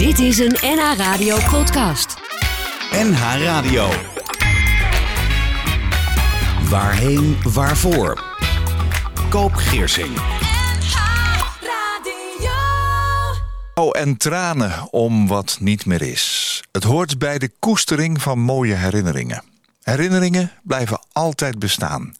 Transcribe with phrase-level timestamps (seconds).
[0.00, 2.16] Dit is een NH Radio podcast.
[2.92, 3.88] NH Radio.
[6.68, 8.24] Waarheen, waarvoor?
[9.28, 10.18] Koop Geersing.
[13.74, 16.62] Oh, en tranen om wat niet meer is.
[16.72, 19.42] Het hoort bij de koestering van mooie herinneringen.
[19.82, 22.14] Herinneringen blijven altijd bestaan.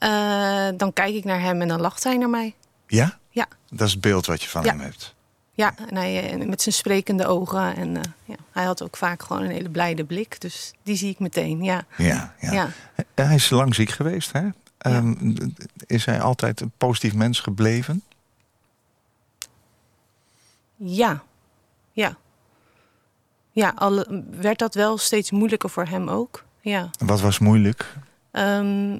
[0.00, 2.54] Eh, dan kijk ik naar hem en dan lacht hij naar mij.
[2.86, 3.18] Ja?
[3.30, 3.46] Ja.
[3.70, 4.68] Dat is het beeld wat je van Ja.
[4.70, 5.14] hem hebt.
[5.52, 7.76] Ja, en hij, eh, met zijn sprekende ogen.
[7.76, 10.40] En eh, ja, hij had ook vaak gewoon een hele blijde blik.
[10.40, 11.84] Dus die zie ik meteen, ja.
[11.96, 12.52] Ja, ja.
[12.52, 12.68] Ja.
[13.14, 14.48] Hij is lang ziek geweest, hè?
[14.78, 15.36] Ehm,
[15.86, 18.02] Is hij altijd een positief mens gebleven?
[20.76, 21.22] Ja,
[21.92, 22.16] ja.
[23.50, 26.44] Ja, al werd dat wel steeds moeilijker voor hem ook.
[26.60, 26.90] Ja.
[26.98, 27.96] Wat was moeilijk?
[28.30, 28.98] Ehm,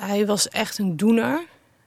[0.00, 1.44] hij was echt een doener.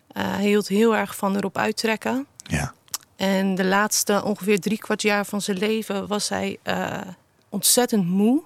[0.07, 2.25] Eh, hij hield heel erg van erop uittrekken.
[2.43, 2.73] Ja.
[3.15, 7.01] En de laatste ongeveer drie kwart jaar van zijn leven was hij eh,
[7.49, 8.41] ontzettend moe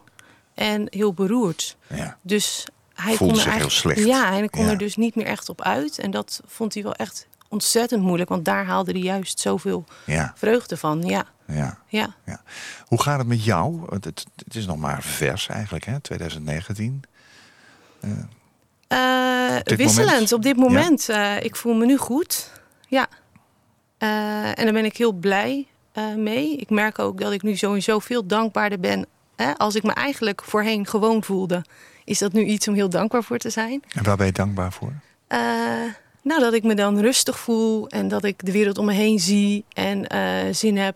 [0.54, 1.78] en heel beroerd.
[1.88, 2.18] ja.
[2.22, 4.06] Dus hij Voelde kon zich heel slecht.
[4.06, 4.72] Ja, en hij kon Ja.
[4.72, 6.00] er dus niet meer echt op uit.
[6.00, 10.34] En dat vond hij wel echt ontzettend moeilijk, want daar haalde hij juist zoveel Ja,
[10.36, 11.02] vreugde van.
[11.02, 11.78] Ja, ja.
[11.88, 12.16] ja.
[12.26, 12.42] Ja.
[12.86, 13.82] Hoe gaat het met jou?
[13.90, 14.06] Het,
[14.36, 16.00] het is nog maar vers eigenlijk, hè?
[16.00, 17.02] 2019.
[18.88, 20.34] Wisselend moment?
[20.34, 21.10] op dit moment.
[21.10, 22.52] Eh, ik voel me nu goed.
[22.88, 23.08] Ja.
[23.98, 26.56] Eh, en daar ben ik heel blij eh, mee.
[26.56, 29.06] Ik merk ook dat ik nu sowieso veel dankbaarder ben.
[29.36, 29.54] Hè?
[29.58, 31.64] Als ik me eigenlijk voorheen gewoon voelde,
[32.04, 33.84] is dat nu iets om heel dankbaar voor te zijn.
[33.94, 34.94] En waar ben je dankbaar voor?
[36.22, 39.20] Nou, dat ik me dan rustig voel en dat ik de wereld om me heen
[39.20, 40.08] zie en
[40.56, 40.96] zin heb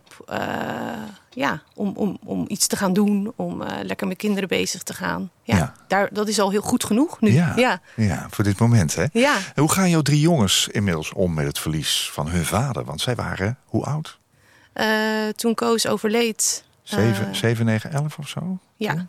[1.30, 4.94] ja, om, om, om iets te gaan doen, om eh, lekker met kinderen bezig te
[4.94, 5.30] gaan.
[5.42, 5.74] Ja, Ja.
[5.88, 7.32] Daar, dat is al heel goed genoeg nu.
[7.32, 7.52] Ja.
[7.56, 7.80] ja.
[7.96, 9.04] Ja, voor dit moment, hè?
[9.12, 9.36] ja.
[9.36, 12.84] En Hoe gaan jouw drie jongens inmiddels om met het verlies van hun vader?
[12.84, 14.18] Want zij waren, hoe oud?
[14.72, 14.88] Eh,
[15.36, 16.64] toen Koos overleed.
[16.82, 18.58] Zeven, eh, zeven, negen, elf of zo?
[18.76, 19.06] ja.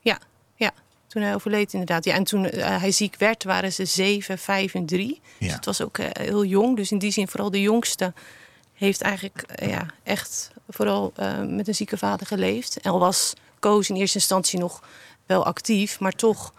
[0.00, 0.18] ja,
[0.54, 0.70] ja.
[1.06, 2.04] Toen hij overleed inderdaad.
[2.04, 5.20] Ja, en toen eh, hij ziek werd, waren ze zeven, vijf en drie.
[5.38, 5.54] Dus Ja.
[5.54, 6.76] het was ook heel jong.
[6.76, 8.12] Dus in die zin vooral de jongste
[8.82, 12.80] heeft eigenlijk eh, ja, echt vooral eh, met een zieke vader geleefd.
[12.80, 14.82] En al was Koos in eerste instantie nog
[15.26, 16.00] wel actief.
[16.00, 16.52] Maar toch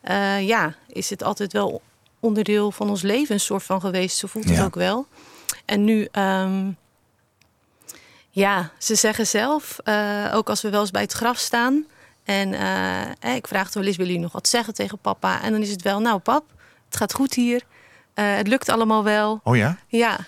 [0.00, 1.82] eh, ja, is het altijd wel
[2.20, 4.16] onderdeel van ons leven een soort van geweest.
[4.16, 4.64] Zo voelt het Ja.
[4.64, 5.06] ook wel.
[5.64, 6.08] En nu...
[6.12, 6.70] ehm,
[8.30, 9.78] ja, ze zeggen zelf,
[10.32, 11.86] ook als we wel eens bij het graf staan.
[12.24, 12.52] En
[13.34, 15.42] ik vraag wel eens, willen jullie nog wat zeggen tegen papa?
[15.42, 16.44] En dan is het wel, nou pap,
[16.84, 17.62] het gaat goed hier.
[18.14, 19.40] Het lukt allemaal wel.
[19.44, 19.78] Oh ja?
[19.86, 20.18] Ja,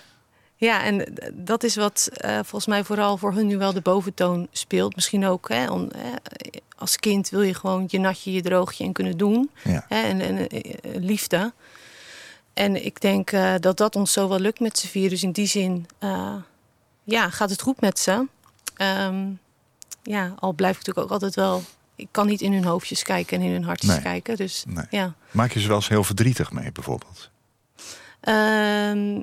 [0.69, 3.81] ja en d- dat is wat eh, volgens mij vooral voor hun nu wel de
[3.81, 4.95] boventoon speelt.
[4.95, 6.01] Misschien ook hè, om, eh,
[6.77, 9.49] als kind wil je gewoon je natje, je droogje en kunnen doen.
[9.63, 9.85] Ja.
[9.87, 11.53] Hè, en, en eh, liefde.
[12.53, 15.09] En ik denk eh, dat dat ons zo wel lukt met z'n vier.
[15.09, 16.33] Dus in die zin eh,
[17.03, 18.27] ja, gaat het goed met ze.
[18.75, 19.27] Ehm,
[20.03, 21.63] ja, al blijf ik natuurlijk ook altijd wel...
[21.95, 24.01] Ik kan niet in hun hoofdjes kijken en in hun hartjes Nee.
[24.01, 24.35] kijken.
[24.35, 24.85] Dus Nee.
[24.89, 25.13] ja.
[25.31, 27.29] Maak je ze wel eens heel verdrietig mee, bijvoorbeeld?
[28.21, 29.21] Ehm,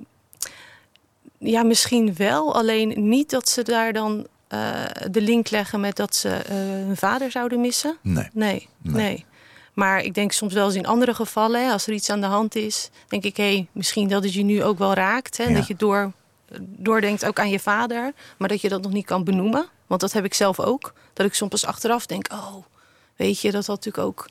[1.39, 2.55] ja, misschien wel.
[2.55, 6.97] Alleen niet dat ze daar dan eh, de link leggen met dat ze eh, hun
[6.97, 7.97] vader zouden missen.
[8.03, 8.29] Nee.
[8.33, 8.95] Nee, Nee.
[8.95, 9.27] nee.
[9.75, 12.27] Maar ik denk soms wel eens in andere gevallen, hè, als er iets aan de
[12.27, 15.37] hand is, denk ik, hé, misschien dat het je nu ook wel raakt.
[15.37, 15.55] Hè, Ja.
[15.55, 16.13] Dat je door
[16.61, 19.67] doordenkt ook aan je vader, maar dat je dat nog niet kan benoemen.
[19.87, 20.93] Want dat heb ik zelf ook.
[21.13, 22.55] Dat ik soms pas achteraf denk, oh,
[23.17, 24.29] weet je, dat had natuurlijk ook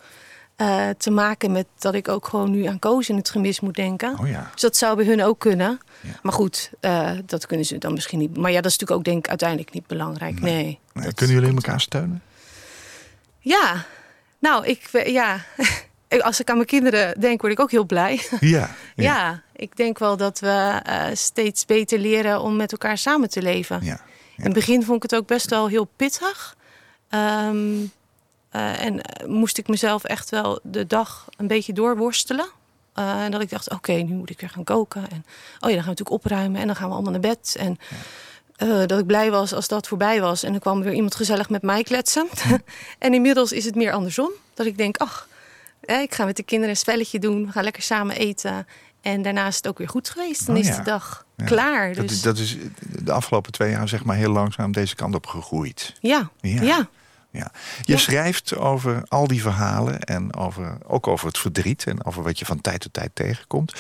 [0.58, 3.76] eh, te maken met dat ik ook gewoon nu aan Koos in het gemis moet
[3.76, 4.20] denken.
[4.20, 4.50] Oh ja.
[4.52, 5.80] Dus dat zou bij hun ook kunnen.
[6.02, 6.10] Ja.
[6.22, 8.38] Maar goed, eh, dat kunnen ze dan misschien niet.
[8.38, 10.40] Maar ja, dat is natuurlijk ook denk ik uiteindelijk niet belangrijk.
[10.42, 10.80] Nee.
[11.14, 12.22] Kunnen jullie elkaar steunen?
[13.40, 13.86] Ja,
[14.40, 15.46] nou, ik, ja.
[16.20, 18.28] Als ik aan mijn kinderen denk, word ik ook heel blij.
[18.40, 18.70] Ja.
[18.96, 23.42] Ja, ik denk wel dat we eh, steeds beter leren om met elkaar samen te
[23.42, 23.80] leven.
[23.84, 24.02] ja.
[24.38, 26.56] In het begin vond ik het ook best wel heel pittig.
[27.10, 27.76] Ehm,
[28.50, 32.48] eh, en eh, moest ik mezelf echt wel de dag een beetje doorworstelen.
[32.94, 35.02] Eh, en dat ik dacht, oké, nu moet ik weer gaan koken.
[35.02, 37.56] En oh ja, dan gaan we natuurlijk opruimen en dan gaan we allemaal naar bed.
[37.60, 37.78] En
[38.88, 40.44] dat ik blij was als dat voorbij was.
[40.44, 42.28] En dan kwam weer iemand gezellig met mij kletsen.
[43.00, 44.30] en inmiddels is het meer andersom.
[44.54, 45.28] Dat ik denk, ach,
[45.80, 47.46] eh, ik ga met de kinderen een spelletje doen.
[47.46, 48.68] We gaan lekker samen eten.
[49.02, 50.46] En daarna is het ook weer goed geweest.
[50.46, 50.78] Dan Oh is ja.
[50.78, 51.46] de dag Ja.
[51.46, 51.94] klaar.
[51.94, 55.94] Dus dat is de afgelopen twee jaar zeg maar heel langzaam deze kant op gegroeid.
[56.02, 56.62] ja, Ja.
[56.62, 56.90] ja.
[57.38, 57.52] Ja.
[57.82, 57.98] Je Ja.
[58.00, 62.46] schrijft over al die verhalen en over, ook over het verdriet en over wat je
[62.46, 63.74] van tijd tot tijd tegenkomt.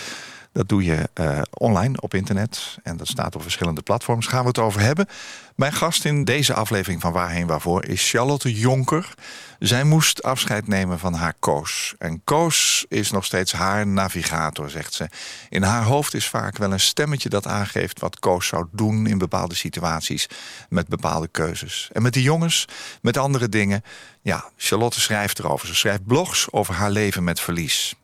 [0.51, 4.27] Dat doe je eh, online op internet en dat staat op verschillende platforms.
[4.27, 5.07] Gaan we het over hebben.
[5.55, 9.13] Mijn gast in deze aflevering van Waarheen Waarvoor is Charlotte Jonker.
[9.59, 11.95] Zij moest afscheid nemen van haar Koos.
[11.97, 15.09] En Koos is nog steeds haar navigator, zegt ze.
[15.49, 19.17] In haar hoofd is vaak wel een stemmetje dat aangeeft wat Koos zou doen in
[19.17, 20.27] bepaalde situaties
[20.69, 21.89] met bepaalde keuzes.
[21.93, 22.67] En met die jongens,
[23.01, 23.83] met andere dingen.
[24.21, 25.67] Ja, Charlotte schrijft erover.
[25.67, 27.95] Ze schrijft blogs over haar leven met verlies.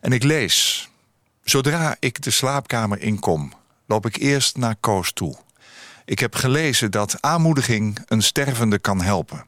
[0.00, 0.88] En ik lees.
[1.48, 3.52] Zodra ik de slaapkamer inkom,
[3.86, 5.36] loop ik eerst naar Koos toe.
[6.04, 9.46] Ik heb gelezen dat aanmoediging een stervende kan helpen.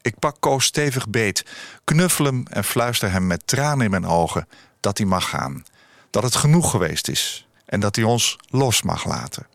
[0.00, 1.44] Ik pak Koos stevig beet,
[1.84, 4.48] knuffel hem en fluister hem met tranen in mijn ogen
[4.80, 5.64] dat hij mag gaan.
[6.10, 9.46] Dat het genoeg geweest is en dat hij ons los mag laten.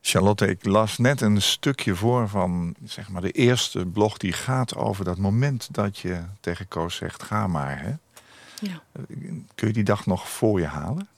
[0.00, 4.76] Charlotte, ik las net een stukje voor van zeg maar, de eerste blog die gaat
[4.76, 7.80] over dat moment dat je tegen Koos zegt: ga maar.
[7.82, 7.92] Hè?
[8.60, 8.82] Ja.
[9.54, 11.08] Kun je die dag nog voor je halen?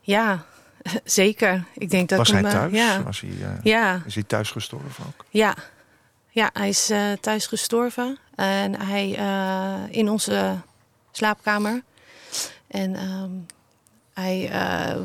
[0.00, 0.44] Ja,
[1.04, 1.64] zeker.
[1.74, 2.72] Ik denk dat Was hij eh, thuis?
[2.72, 5.24] Ja, Was hij, eh, ja, Is hij thuis gestorven ook?
[5.30, 5.54] ja.
[6.28, 8.18] ja, hij is eh, thuis gestorven.
[8.34, 9.08] En hij
[9.90, 10.56] in onze
[11.10, 11.82] slaapkamer.
[12.66, 13.30] En ehm,
[14.12, 14.50] hij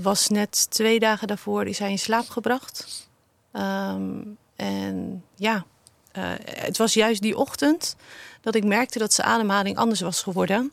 [0.02, 3.10] was net twee dagen daarvoor is hij in slaap gebracht.
[3.52, 4.12] Ehm,
[4.56, 5.66] en ja,
[6.46, 7.96] het was juist die ochtend
[8.48, 10.72] dat ik merkte dat zijn ademhaling anders was geworden.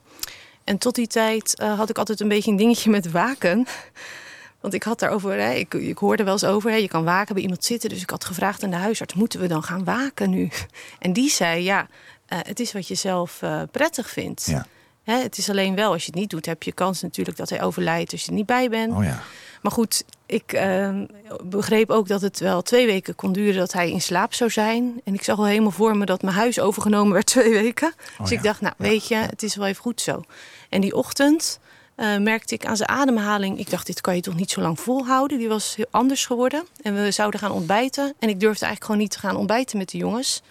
[0.65, 3.67] En tot die tijd eh, had ik altijd een beetje een dingetje met waken.
[4.61, 7.35] Want ik had daarover, hè, ik, ik hoorde wel eens over, hè, je kan waken
[7.35, 7.89] bij iemand zitten.
[7.89, 10.51] Dus ik had gevraagd aan de huisarts, moeten we dan gaan waken nu?
[10.99, 11.89] En die zei, ja,
[12.27, 14.47] eh, het is wat je zelf eh, prettig vindt.
[14.47, 14.67] Ja.
[15.05, 17.49] Hè, het is alleen wel, als je het niet doet, heb je kans natuurlijk dat
[17.49, 18.93] hij overlijdt als je er niet bij bent.
[18.93, 19.23] Oh ja.
[19.65, 21.01] Maar goed, ik eh,
[21.45, 25.01] begreep ook dat het wel twee weken kon duren dat hij in slaap zou zijn.
[25.05, 27.93] En ik zag al helemaal voor me dat mijn huis overgenomen werd twee weken.
[28.19, 28.37] dus ja.
[28.37, 30.23] ik dacht, nou Ja, weet je, het is wel even goed zo.
[30.69, 31.61] En die ochtend
[31.95, 33.59] eh, merkte ik aan zijn ademhaling...
[33.59, 35.39] ik dacht, dit kan je toch niet zo lang volhouden?
[35.39, 36.67] Die was heel anders geworden.
[36.83, 38.15] En we zouden gaan ontbijten.
[38.19, 40.43] En ik durfde eigenlijk gewoon niet te gaan ontbijten met de jongens.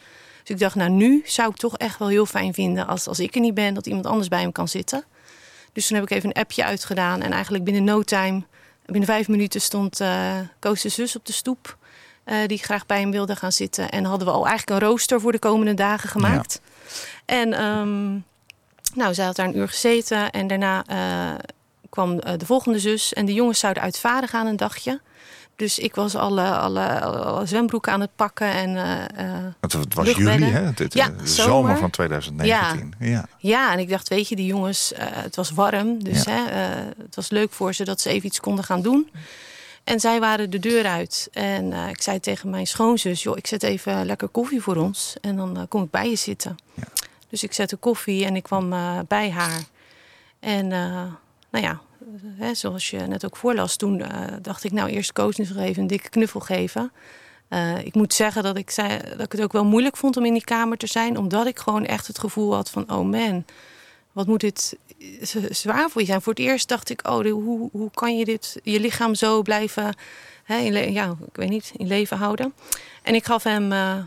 [0.43, 2.87] Dus ik dacht, nou nu zou ik toch echt wel heel fijn vinden...
[2.87, 5.03] als, als ik er niet ben, dat iemand anders bij hem kan zitten.
[5.73, 7.21] Dus toen heb ik even een appje uitgedaan.
[7.21, 8.43] En eigenlijk binnen no time,
[8.85, 9.61] binnen vijf minuten...
[9.61, 11.77] stond eh Koos de zus op de stoep...
[12.23, 13.89] eh, die graag bij hem wilde gaan zitten.
[13.89, 16.61] En hadden we al eigenlijk een rooster voor de komende dagen gemaakt.
[17.25, 18.11] En ehm,
[18.95, 20.31] nou, zij had daar een uur gezeten.
[20.31, 21.39] En daarna eh,
[21.89, 23.13] kwam de volgende zus.
[23.13, 25.01] En de jongens zouden uit varen gaan een dagje.
[25.55, 28.47] Dus ik was alle, alle, alle zwembroeken aan het pakken.
[28.53, 30.61] En eh, eh, Het, het was juli, hè?
[30.61, 31.51] Het, Ja, de zomer.
[31.53, 32.93] zomer van 2019.
[32.99, 33.25] Ja.
[33.37, 36.03] ja, en ik dacht, weet je, die jongens, eh, het was warm.
[36.03, 36.31] Dus Ja.
[36.31, 39.09] hè, eh, het was leuk voor ze dat ze even iets konden gaan doen.
[39.83, 41.27] En zij waren de deur uit.
[41.31, 45.15] En eh, ik zei tegen mijn schoonzus, joh, ik zet even lekker koffie voor ons.
[45.21, 46.57] En dan eh, kom ik bij je zitten.
[46.73, 46.83] Ja.
[47.29, 49.61] Dus ik zette koffie en ik kwam eh, bij haar.
[50.39, 51.01] En eh,
[51.51, 51.79] nou ja,
[52.21, 55.81] hè, zoals je net ook voorlas, toen eh, dacht ik, nou eerst Koos nog even
[55.81, 56.91] een dikke knuffel geven.
[57.47, 60.25] Eh, ik moet zeggen dat ik, zei, dat ik het ook wel moeilijk vond om
[60.25, 61.17] in die kamer te zijn.
[61.17, 63.45] Omdat ik gewoon echt het gevoel had van, oh man,
[64.11, 64.77] wat moet dit
[65.21, 66.21] z- zwaar voor je zijn.
[66.21, 69.95] Voor het eerst dacht ik, oh, hoe, hoe kan je dit, je lichaam zo blijven,
[70.43, 72.53] hè, in, ja, ik weet niet, in leven houden.
[73.03, 73.97] En ik gaf hem eh,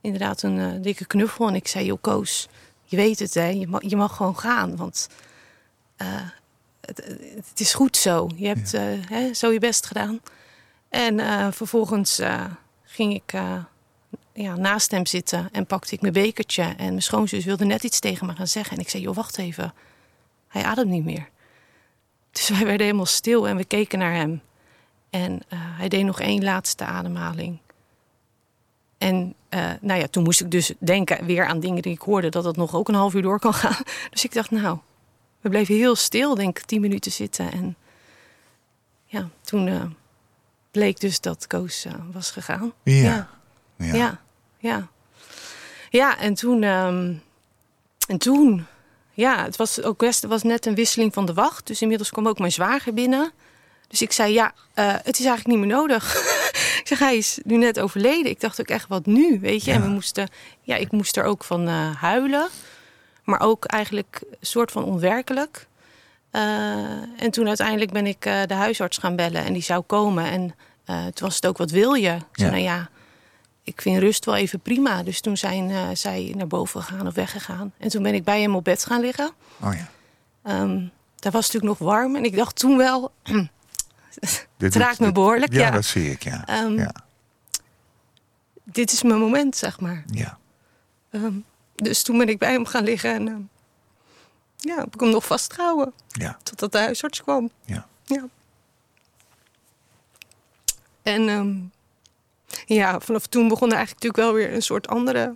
[0.00, 1.48] inderdaad een eh, dikke knuffel.
[1.48, 2.48] En ik zei, joh Koos,
[2.84, 4.76] je weet het hè, je mag, je mag gewoon gaan.
[4.76, 5.08] Want
[5.96, 6.06] eh,
[6.80, 6.96] het,
[7.48, 8.28] het is goed zo.
[8.36, 10.20] Je hebt eh, hè, zo je best gedaan.
[10.88, 12.44] En eh, vervolgens eh,
[12.84, 13.32] ging ik
[14.32, 16.62] ja, naast hem zitten en pakte ik mijn bekertje.
[16.62, 18.76] En mijn schoonzus wilde net iets tegen me gaan zeggen.
[18.76, 19.74] En ik zei, joh, wacht even.
[20.48, 21.28] Hij ademt niet meer.
[22.30, 24.40] Dus wij werden helemaal stil en we keken naar hem.
[25.10, 27.58] En hij deed nog één laatste ademhaling.
[28.98, 29.34] En
[29.80, 32.56] nou ja, toen moest ik dus denken weer aan dingen die ik hoorde, dat het
[32.56, 33.82] nog ook een half uur door kan gaan.
[34.10, 34.78] Dus ik dacht, nou,
[35.40, 37.52] we bleven heel stil, denk ik, tien minuten zitten.
[37.52, 37.76] En
[39.04, 39.82] ja, toen eh,
[40.70, 42.72] bleek dus dat Koos eh, was gegaan.
[42.82, 42.94] Ja.
[43.02, 43.28] ja.
[43.76, 43.94] Ja.
[43.94, 44.20] Ja,
[44.58, 44.88] ja.
[45.90, 47.14] Ja, en toen, ehm,
[48.08, 48.66] en toen,
[49.12, 51.66] ja, het was ook best, was net een wisseling van de wacht.
[51.66, 53.32] Dus inmiddels kwam ook mijn zwager binnen.
[53.88, 56.14] Dus ik zei, ja, eh, het is eigenlijk niet meer nodig.
[56.80, 58.30] ik zeg, hij is nu net overleden.
[58.30, 59.72] Ik dacht ook echt, wat nu, weet je?
[59.72, 60.28] En we moesten,
[60.62, 62.48] ja, ik moest er ook van eh, huilen.
[63.30, 65.66] Maar ook eigenlijk een soort van onwerkelijk.
[66.30, 66.42] Eh,
[67.22, 70.24] en toen uiteindelijk ben ik eh, de huisarts gaan bellen en die zou komen.
[70.24, 72.10] En eh, toen was het ook, wat wil je?
[72.14, 72.50] Ik zei, Ja.
[72.50, 72.88] nou ja,
[73.62, 75.02] ik vind rust wel even prima.
[75.02, 77.72] Dus toen zijn zij naar boven gegaan of weggegaan.
[77.78, 79.30] En toen ben ik bij hem op bed gaan liggen.
[79.60, 79.88] Oh ja.
[80.42, 80.86] Ehm
[81.18, 82.16] daar was het natuurlijk nog warm.
[82.16, 85.52] En ik dacht toen wel, Dit, het raakt me dit- behoorlijk.
[85.52, 86.46] Ja, Ja, dat zie ik, ja.
[86.46, 86.92] Ehm, ja.
[88.64, 90.04] dit is mijn moment, zeg maar.
[90.10, 90.38] ja.
[91.10, 91.32] Ehm,
[91.82, 93.40] dus toen ben ik bij hem gaan liggen en ehm,
[94.56, 95.92] ja, heb ik hem nog vastgehouden.
[96.08, 96.38] Ja.
[96.42, 97.50] Totdat de huisarts kwam.
[97.64, 97.86] Ja.
[98.04, 98.24] Ja.
[101.02, 101.56] En ehm,
[102.66, 105.34] ja, vanaf toen begon er eigenlijk natuurlijk wel weer een soort andere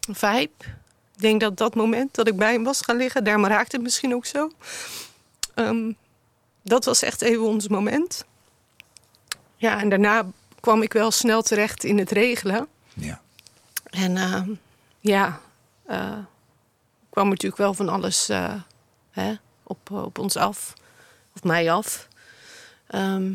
[0.00, 0.64] vibe.
[1.14, 3.84] Ik denk dat dat moment dat ik bij hem was gaan liggen, daarom raakte het
[3.84, 4.50] misschien ook zo.
[5.54, 5.92] Ehm,
[6.62, 8.24] dat was echt even ons moment.
[9.56, 10.26] Ja, en daarna
[10.60, 12.68] kwam ik wel snel terecht in het regelen.
[12.94, 13.20] ja.
[13.90, 14.50] En ehm,
[15.02, 15.40] ja,
[15.86, 16.18] eh,
[17.10, 18.54] kwam natuurlijk wel van alles eh,
[19.10, 19.32] hè,
[19.62, 20.72] op, op ons af.
[21.34, 22.08] Of mij af.
[22.86, 23.32] Ehm,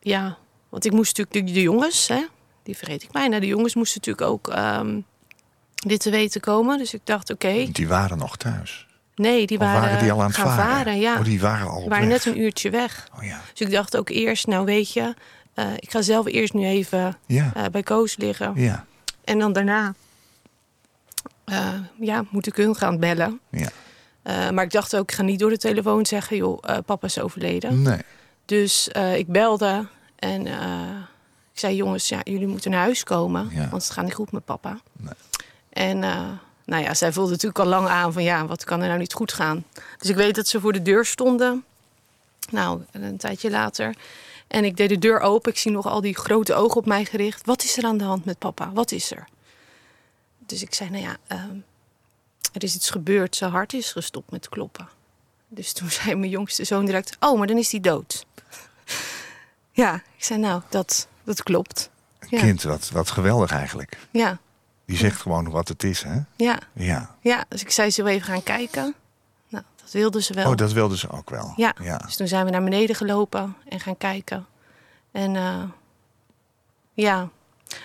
[0.00, 0.36] ja,
[0.68, 2.24] want ik moest natuurlijk de, de jongens, hè,
[2.62, 3.40] die vergeet ik bijna.
[3.40, 5.00] De jongens moesten natuurlijk ook ehm,
[5.74, 6.78] dit te weten komen.
[6.78, 8.86] Dus ik dacht, oké, Die waren nog thuis.
[9.14, 10.98] nee, die waren, waren die al aan het varen?
[10.98, 11.18] ja.
[11.18, 12.24] Oh, die waren al Die waren weg.
[12.24, 13.08] net een uurtje weg.
[13.16, 13.40] Oh ja.
[13.54, 15.14] Dus ik dacht ook eerst, nou weet je,
[15.54, 17.70] eh, ik ga zelf eerst nu even Ja.
[17.70, 18.52] bij Koos liggen.
[18.54, 18.86] Ja.
[19.24, 19.94] En dan daarna
[21.44, 23.40] eh, ja, moet ik hun gaan bellen.
[23.50, 23.68] Ja.
[24.22, 26.36] Eh, maar ik dacht ook, ik ga niet door de telefoon zeggen...
[26.36, 27.82] joh, eh, papa is overleden.
[27.82, 28.00] Nee.
[28.44, 30.46] Dus ik belde en
[31.52, 31.76] ik zei...
[31.76, 33.48] jongens, ja, jullie moeten naar huis komen.
[33.52, 33.68] Ja.
[33.68, 34.78] Want het gaat niet goed met papa.
[34.92, 35.14] Nee.
[35.68, 35.98] En
[36.64, 38.22] nou ja, zij voelde natuurlijk al lang aan van...
[38.22, 39.64] ja, wat kan er nou niet goed gaan?
[39.98, 41.64] Dus ik weet dat ze voor de deur stonden.
[42.50, 43.94] Nou, een tijdje later...
[44.46, 45.52] En ik deed de deur open.
[45.52, 47.46] Ik zie nog al die grote ogen op mij gericht.
[47.46, 48.72] Wat is er aan de hand met papa?
[48.72, 49.24] Wat is er?
[50.38, 51.56] Dus ik zei, nou ja, ehm,
[52.52, 53.36] er is iets gebeurd.
[53.36, 54.88] Zijn hart is gestopt met kloppen.
[55.48, 58.26] Dus toen zei mijn jongste zoon direct, oh, maar dan is hij dood.
[59.72, 61.90] ja, ik zei, nou, dat, dat klopt.
[62.28, 62.40] Ja.
[62.40, 63.98] Kind, wat, wat geweldig eigenlijk.
[64.10, 64.38] Ja,
[64.86, 66.18] Die zegt gewoon wat het is, hè?
[66.36, 67.16] ja, Ja.
[67.20, 67.44] ja.
[67.48, 68.94] Dus ik zei, zullen we even gaan kijken?
[69.84, 70.50] Dat wilden ze wel.
[70.50, 71.52] Oh, dat wilden ze ook wel.
[71.56, 71.74] Ja.
[71.82, 71.96] ja.
[71.98, 74.46] Dus toen zijn we naar beneden gelopen en gaan kijken.
[75.12, 75.62] En eh,
[76.94, 77.28] ja,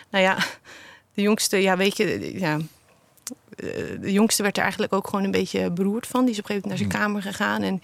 [0.09, 0.37] nou ja,
[1.13, 2.57] de jongste, ja, weet je, ja,
[3.55, 3.67] eh,
[4.01, 6.21] de jongste werd er eigenlijk ook gewoon een beetje beroerd van.
[6.25, 7.81] Die is op een gegeven moment naar zijn kamer gegaan en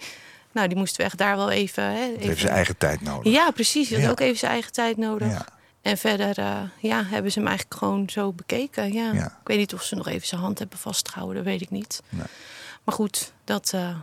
[0.52, 1.84] nou, die moesten we echt daar wel even.
[1.84, 2.26] Hè, even...
[2.26, 3.32] heeft zijn eigen tijd nodig.
[3.32, 3.88] Ja, precies.
[3.88, 4.10] Die had Ja.
[4.10, 5.28] ook even zijn eigen tijd nodig.
[5.28, 5.46] Ja.
[5.82, 8.92] En verder eh, ja, hebben ze hem eigenlijk gewoon zo bekeken.
[8.92, 9.12] Ja.
[9.12, 9.24] Ja.
[9.26, 12.02] Ik weet niet of ze nog even zijn hand hebben vastgehouden, dat weet ik niet.
[12.08, 12.26] Nee.
[12.86, 13.96] Maar goed, dat, eh,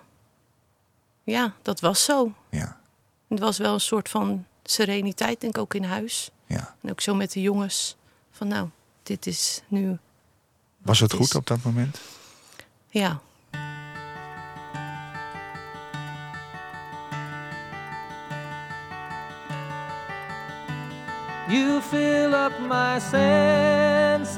[1.23, 2.33] ja, dat was zo.
[2.49, 2.79] Ja.
[3.27, 6.29] Het was wel een soort van sereniteit, denk ik, ook in huis.
[6.45, 6.75] ja.
[6.81, 7.95] En ook zo met de jongens.
[8.31, 8.69] Van nou,
[9.03, 9.97] dit is nu,
[10.77, 11.99] Was het Het goed is- op dat moment?
[12.89, 13.21] ja.
[21.49, 24.37] You fill up my senses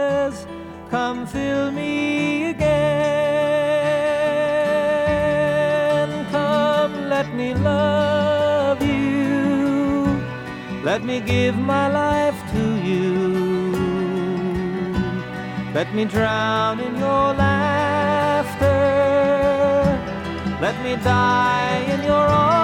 [0.91, 2.69] Come fill me again.
[6.31, 10.21] Come, let me love you.
[10.83, 13.71] Let me give my life to you.
[15.73, 18.67] Let me drown in your laughter.
[20.59, 22.61] Let me die in your arms.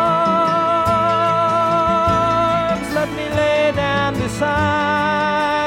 [2.93, 5.66] Let me lay down beside.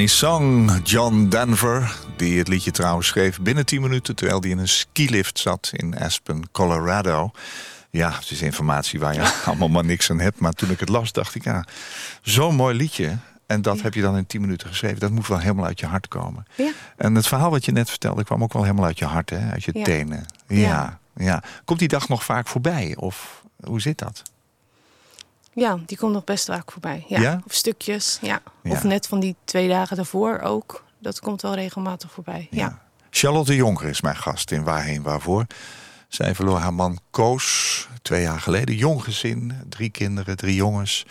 [0.00, 4.16] Hij zong John Denver, die het liedje trouwens schreef binnen 10 minuten...
[4.16, 7.30] terwijl hij in een skilift zat in Aspen, Colorado.
[7.90, 10.40] Ja, het is informatie waar je allemaal maar niks aan hebt.
[10.40, 11.64] Maar toen ik het las, dacht ik, ja,
[12.22, 13.16] zo'n mooi liedje...
[13.46, 15.00] En dat heb je dan in 10 minuten geschreven.
[15.00, 16.46] Dat moet wel helemaal uit je hart komen.
[16.54, 16.70] Ja.
[16.96, 19.50] En het verhaal wat je net vertelde kwam ook wel helemaal uit je hart, hè?
[19.50, 19.84] uit je Ja.
[19.84, 20.26] tenen.
[20.46, 21.42] Ja, ja.
[21.64, 22.94] Komt die dag nog vaak voorbij?
[22.96, 24.22] Of hoe zit dat?
[25.52, 27.04] Ja, die komt nog best vaak voorbij.
[27.08, 27.20] Ja.
[27.20, 27.40] Ja?
[27.46, 28.42] Of stukjes, ja.
[28.62, 28.70] Ja.
[28.70, 30.84] Of net van die twee dagen daarvoor ook.
[30.98, 32.48] Dat komt wel regelmatig voorbij.
[32.50, 32.82] Ja.
[33.10, 35.46] Charlotte Jonker is mijn gast in Waarheen Waarvoor.
[36.08, 38.74] Zij verloor haar man Koos twee jaar geleden.
[38.74, 41.06] Jong gezin, drie kinderen, drie jongens.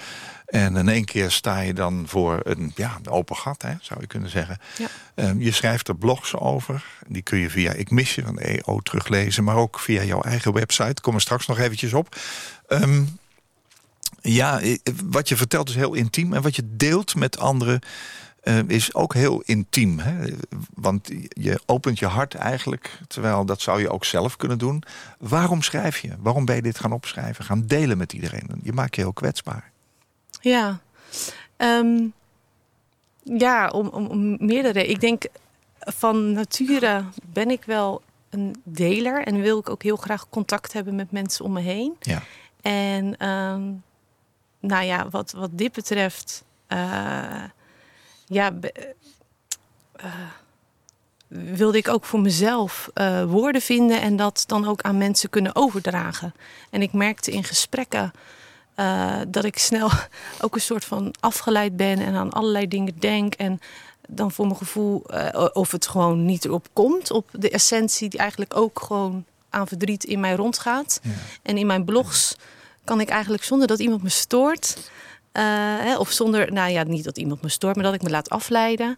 [0.45, 3.99] En in één keer sta je dan voor een, ja, een open gat, hè, zou
[3.99, 4.57] je kunnen zeggen.
[4.77, 4.87] Ja.
[5.15, 6.85] Ehm, je schrijft er blogs over.
[7.07, 9.43] Die kun je via Ik Mis Je van de EO teruglezen.
[9.43, 11.01] Maar ook via jouw eigen website.
[11.01, 12.15] Kom er straks nog eventjes op.
[12.67, 13.03] Ehm,
[14.21, 14.61] ja,
[15.05, 16.33] wat je vertelt is heel intiem.
[16.33, 17.79] En wat je deelt met anderen
[18.41, 19.99] eh, is ook heel intiem.
[19.99, 20.33] Hè?
[20.73, 24.83] Want je opent je hart eigenlijk, terwijl dat zou je ook zelf kunnen doen.
[25.19, 26.11] Waarom schrijf je?
[26.19, 27.45] Waarom ben je dit gaan opschrijven?
[27.45, 28.49] Gaan delen met iedereen?
[28.63, 29.71] Je maakt je heel kwetsbaar.
[30.41, 30.79] Ja,
[31.57, 32.07] Ehm,
[33.23, 34.85] ja om, om, om meerdere.
[34.85, 35.23] Ik denk
[35.79, 40.95] van nature ben ik wel een deler en wil ik ook heel graag contact hebben
[40.95, 41.95] met mensen om me heen.
[41.99, 42.21] Ja.
[42.61, 43.71] En ehm,
[44.59, 47.43] nou ja, wat, wat dit betreft, eh,
[48.25, 48.51] ja,
[49.93, 50.11] eh,
[51.27, 55.55] wilde ik ook voor mezelf eh, woorden vinden en dat dan ook aan mensen kunnen
[55.55, 56.33] overdragen.
[56.69, 58.11] En ik merkte in gesprekken
[59.27, 59.89] dat ik snel
[60.41, 63.33] ook een soort van afgeleid ben en aan allerlei dingen denk.
[63.33, 63.59] En
[64.07, 65.03] dan voor mijn gevoel,
[65.53, 70.03] of het gewoon niet erop komt, op de essentie die eigenlijk ook gewoon aan verdriet
[70.03, 70.99] in mij rondgaat.
[71.03, 71.09] Ja.
[71.41, 72.35] En in mijn blogs
[72.89, 74.91] kan ik eigenlijk zonder dat iemand me stoort,
[75.31, 78.29] hè, of zonder, nou ja, niet dat iemand me stoort, maar dat ik me laat
[78.29, 78.97] afleiden.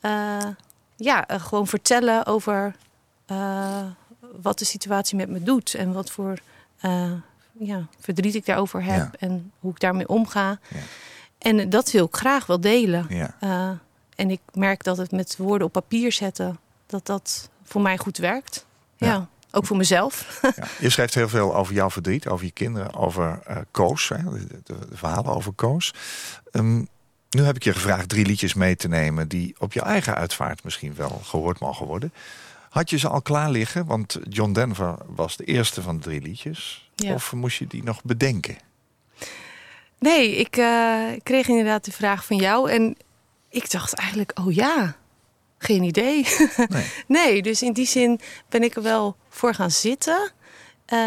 [0.00, 0.46] eh,
[0.96, 2.74] ja, eh, gewoon vertellen over
[4.42, 6.38] wat de situatie met me doet en wat voor
[7.52, 9.10] ja, verdriet ik daarover heb Ja.
[9.18, 10.58] en hoe ik daarmee omga.
[10.68, 10.78] Ja.
[11.38, 13.06] En dat wil ik graag wel delen.
[13.08, 13.78] Ja.
[14.16, 18.18] En ik merk dat het met woorden op papier zetten, dat dat voor mij goed
[18.18, 18.66] werkt.
[18.96, 19.28] Ja.
[19.52, 20.40] Ook voor mezelf.
[20.56, 20.64] Ja.
[20.80, 24.08] Je schrijft heel veel over jouw verdriet, over je kinderen, over eh, Koos.
[24.08, 25.94] Hè, de, de- de verhalen over Koos.
[26.50, 26.76] Ehm,
[27.30, 29.28] nu heb ik je gevraagd drie liedjes mee te nemen...
[29.28, 32.12] die op je eigen uitvaart misschien wel gehoord mogen worden.
[32.70, 33.86] Had je ze al klaar liggen?
[33.86, 36.90] Want John Denver was de eerste van de drie liedjes.
[36.94, 37.14] Ja.
[37.14, 38.56] Of moest je die nog bedenken?
[39.98, 42.70] Nee, ik eh, kreeg inderdaad de vraag van jou.
[42.70, 42.96] En
[43.48, 44.96] ik dacht eigenlijk, oh ja,
[45.62, 46.26] geen idee.
[46.68, 46.84] Nee.
[47.06, 50.30] nee, dus in die zin ben ik er wel voor gaan zitten.
[50.86, 50.98] Eh,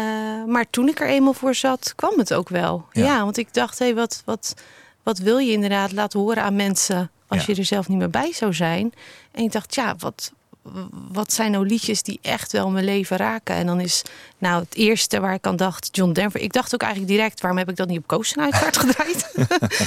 [0.46, 2.86] maar toen ik er eenmaal voor zat, kwam het ook wel.
[2.92, 3.04] Ja.
[3.04, 4.54] Ja, want ik dacht, hé, wat, wat,
[5.02, 7.52] wat wil je inderdaad laten horen aan mensen als Ja.
[7.52, 8.92] je er zelf niet meer bij zou zijn?
[9.32, 10.32] En ik dacht, ja, wat,
[11.12, 13.54] wat zijn nou liedjes die echt wel mijn leven raken?
[13.54, 14.02] En dan is
[14.38, 16.40] nou het eerste waar ik aan dacht, John Denver.
[16.40, 19.32] Ik dacht ook eigenlijk direct, waarom heb ik dat niet op Koos uitvaart gedraaid?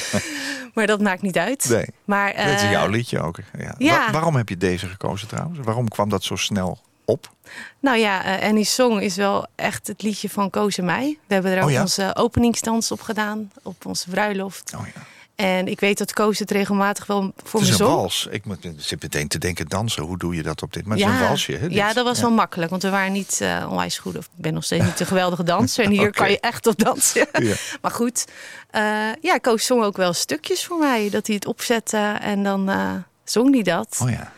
[0.74, 1.65] maar dat maakt niet uit.
[1.70, 1.86] Nee.
[2.06, 3.38] Maar, Dat is eh, jouw liedje ook.
[3.58, 3.76] Ja.
[3.78, 4.06] ja.
[4.06, 5.60] Wa- waarom heb je deze gekozen trouwens?
[5.63, 7.32] Waarom kwam dat zo snel op?
[7.80, 11.18] Nou ja, eh Annie Song is wel echt het liedje van Koos en mij.
[11.28, 11.82] We hebben er Oh ook ja?
[11.82, 14.74] onze openingsdans op gedaan, op onze bruiloft.
[14.78, 15.02] Oh ja.
[15.39, 18.28] En ik weet dat Koos het regelmatig wel voor Het me is een wals.
[18.32, 20.04] Ik moet- zit meteen te denken dansen.
[20.04, 20.86] Hoe doe je dat op dit?
[20.86, 21.52] Maar het is een walsje.
[21.52, 24.17] Hè, ja, dat was wel makkelijk, want we waren niet eh, onwijs goed.
[24.17, 25.84] Of ik ben nog steeds niet een geweldige danser.
[25.84, 27.28] En hier kan je echt op dansen.
[27.39, 27.56] Ja.
[27.82, 28.25] Maar goed,
[28.69, 28.82] eh,
[29.21, 31.10] ja, Koos zong ook wel stukjes voor mij.
[31.10, 32.91] Dat hij het opzette en dan eh,
[33.23, 33.99] zong hij dat.
[34.02, 34.32] Oh ja.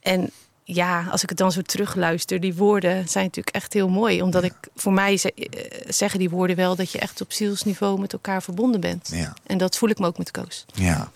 [0.00, 0.30] En
[0.74, 4.22] ja, als ik het dan zo terugluister, die woorden zijn natuurlijk echt heel mooi.
[4.22, 8.00] Omdat ik, voor mij ze- eh, zeggen die woorden wel dat je echt op zielsniveau
[8.00, 9.08] met elkaar verbonden bent.
[9.12, 9.34] Ja.
[9.46, 10.66] En dat voel ik me ook met Koos.
[10.74, 11.10] ja.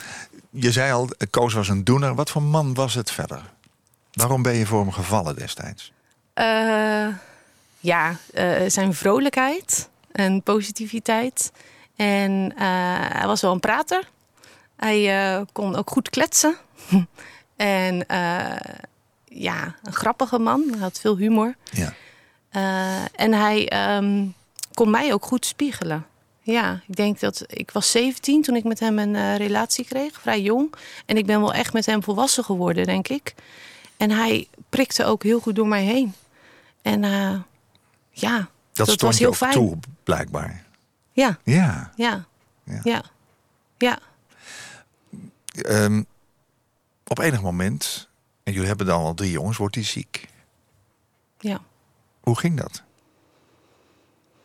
[0.57, 2.15] Je zei al, Koos was een doener.
[2.15, 3.43] Wat voor man was het verder?
[4.13, 5.93] Waarom ben je voor hem gevallen destijds?
[6.35, 7.07] Eh,
[7.81, 11.53] ja, eh, zijn vrolijkheid en positiviteit.
[11.97, 12.65] En eh,
[13.19, 14.09] hij was wel een prater.
[14.77, 16.57] Hij eh, kon ook goed kletsen.
[17.57, 18.57] en eh,
[19.35, 20.65] ja, een grappige man.
[20.71, 21.55] Hij had veel humor.
[21.71, 21.95] Ja.
[22.49, 24.27] Eh, en hij ehm,
[24.75, 26.07] kon mij ook goed spiegelen.
[26.43, 30.21] Ja, ik denk dat ik was 17 toen ik met hem een eh, relatie kreeg,
[30.21, 30.75] vrij jong.
[31.07, 33.35] En ik ben wel echt met hem volwassen geworden, denk ik.
[33.97, 36.15] En hij prikte ook heel goed door mij heen.
[36.83, 37.35] En eh,
[38.11, 39.53] ja, Dat, dat, stond was heel fijn.
[39.53, 40.65] toe, blijkbaar.
[41.13, 41.93] Ja, Ja.
[41.97, 42.25] ja,
[42.65, 42.81] Ja.
[42.85, 43.03] ja,
[43.79, 43.99] ja.
[45.63, 46.03] Ehm,
[47.07, 48.09] op enig moment,
[48.45, 50.29] en jullie hebben dan al drie jongens, wordt hij ziek.
[51.41, 51.61] ja.
[52.21, 52.83] Hoe ging dat?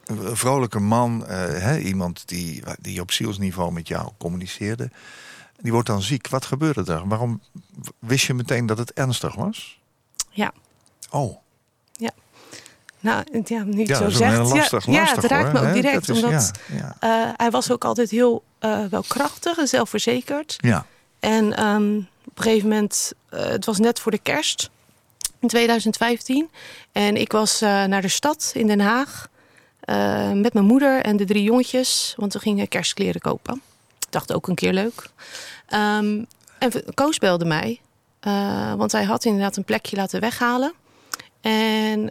[0.05, 4.89] Een vrolijke man, eh, hè, iemand die, die op zielsniveau met jou communiceerde.
[5.57, 6.27] Die wordt dan ziek.
[6.27, 7.07] Wat gebeurde er?
[7.07, 7.41] Waarom
[7.99, 9.79] wist je meteen dat het ernstig was?
[10.29, 10.53] Ja.
[11.09, 11.37] Oh,
[13.01, 14.37] Nou, ja, niet ja, zo zegt.
[14.37, 16.09] lastig, ja, ja, het raakt hoor, me ook direct.
[16.09, 16.95] Is- omdat ja, ja.
[17.27, 20.55] eh, hij was ook altijd heel eh, wel krachtig en zelfverzekerd.
[20.57, 20.85] ja.
[21.19, 21.99] En ehm,
[22.39, 24.69] een gegeven moment, eh, het was net voor de kerst
[25.39, 26.49] in 2015.
[26.91, 29.27] En ik was eh, naar de stad in Den Haag
[29.79, 32.13] eh, met mijn moeder en de drie jongetjes.
[32.17, 33.61] Want we gingen kerstkleren kopen.
[34.09, 35.09] Dacht ook een keer leuk.
[35.65, 36.23] Ehm,
[36.59, 37.79] en Koos belde mij.
[38.77, 40.73] want hij had inderdaad een plekje laten weghalen.
[41.41, 42.09] En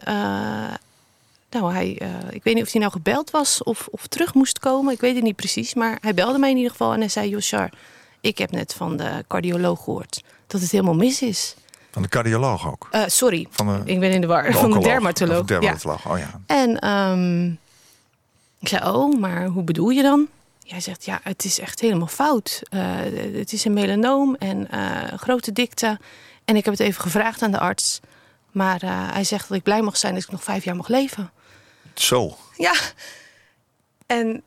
[1.49, 1.89] nou, hij,
[2.29, 4.93] ik weet niet of hij nou gebeld was of, of terug moest komen.
[4.93, 5.73] Ik weet het niet precies.
[5.73, 7.29] Maar hij belde mij in ieder geval en hij zei...
[7.29, 7.69] Joshar,
[8.21, 11.55] ik heb net van de cardioloog gehoord dat het helemaal mis is.
[11.91, 12.87] Van de cardioloog ook.
[12.91, 14.53] Eh, sorry, Van de, ik ben in de war.
[14.53, 15.45] Van de dermatoloog.
[15.45, 15.59] De Ja.
[15.59, 16.39] dermatoloog, oh ja.
[16.45, 17.45] En ehm,
[18.59, 20.27] ik zei, oh, maar hoe bedoel je dan?
[20.63, 22.61] Jij zegt, ja, het is echt helemaal fout.
[22.69, 22.81] Eh,
[23.33, 25.99] het is een melanoom en eh, grote dikte.
[26.45, 27.99] En ik heb het even gevraagd aan de arts.
[28.51, 28.79] Maar
[29.13, 31.31] hij zegt dat ik blij mag zijn dat ik nog vijf jaar mag leven.
[31.93, 32.73] Zo, Ja.
[34.05, 34.43] En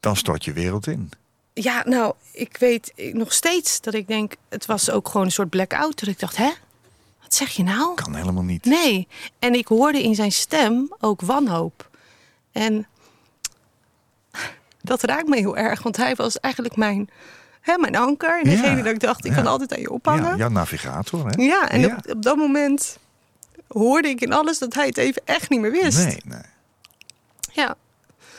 [0.00, 1.10] dan stort je wereld in.
[1.54, 4.34] Ja, nou, ik weet nog steeds dat ik denk...
[4.48, 6.00] het was ook gewoon een soort blackout.
[6.00, 6.50] Dat ik dacht, hè?
[7.22, 7.94] Wat zeg je nou?
[7.94, 8.64] Kan helemaal niet.
[8.64, 9.08] Nee.
[9.38, 11.88] En ik hoorde in zijn stem ook wanhoop.
[12.52, 12.86] En
[14.82, 17.10] dat raakt me heel erg, want hij was eigenlijk mijn,
[17.60, 18.40] hè, mijn anker.
[18.42, 18.56] En Ja.
[18.56, 19.36] degene dat ik dacht, ik Ja.
[19.36, 20.30] kan altijd aan je ophangen.
[20.30, 21.30] Ja, jouw navigator, hè?
[21.66, 21.96] en Ja.
[21.96, 22.98] Op, op dat moment
[23.68, 26.04] hoorde ik in alles dat hij het even echt niet meer wist.
[26.06, 26.42] Nee, nee.
[27.52, 27.74] Ja.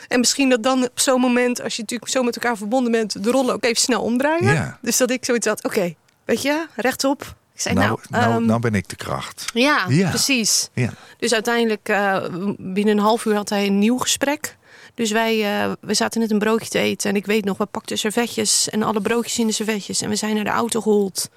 [0.08, 3.22] En misschien dat dan op zo'n moment, als je natuurlijk zo met elkaar verbonden bent,
[3.24, 4.52] de rollen ook even snel omdraaien.
[4.54, 4.78] Ja.
[4.82, 7.34] Dus dat ik zoiets had, oké, weet je, rechtop.
[7.54, 9.44] Ik zei, nou, Nou, nou, ehm, nou ben ik de kracht.
[9.54, 10.08] ja, Ja.
[10.08, 10.68] precies.
[10.74, 10.90] Ja.
[11.18, 12.24] Dus uiteindelijk, eh,
[12.58, 14.56] binnen een half uur had hij een nieuw gesprek.
[14.94, 17.10] Dus wij eh, we zaten net een broodje te eten.
[17.10, 20.00] En ik weet nog, we pakten servetjes en alle broodjes in de servetjes.
[20.00, 21.28] En we zijn naar de auto gehold.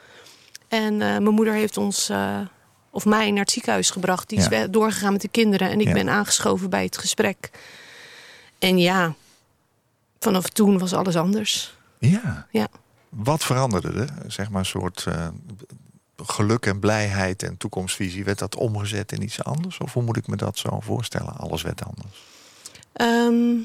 [0.67, 2.11] En eh, mijn moeder heeft ons,
[2.91, 4.29] of mij, naar het ziekenhuis gebracht.
[4.29, 4.67] Die is Ja.
[4.67, 5.69] doorgegaan met de kinderen.
[5.69, 7.49] En ik ben aangeschoven bij het gesprek.
[8.59, 9.13] En ja,
[10.19, 11.77] vanaf toen was alles anders.
[11.99, 12.47] Ja.
[12.51, 12.67] Ja.
[13.09, 14.31] Wat veranderde er?
[14.31, 15.27] Zeg maar een soort eh,
[16.23, 18.23] geluk en blijheid en toekomstvisie.
[18.23, 19.77] Werd dat omgezet in iets anders?
[19.77, 21.33] Of hoe moet ik me dat zo voorstellen?
[21.37, 22.23] Alles werd anders.
[22.93, 23.57] Ehm,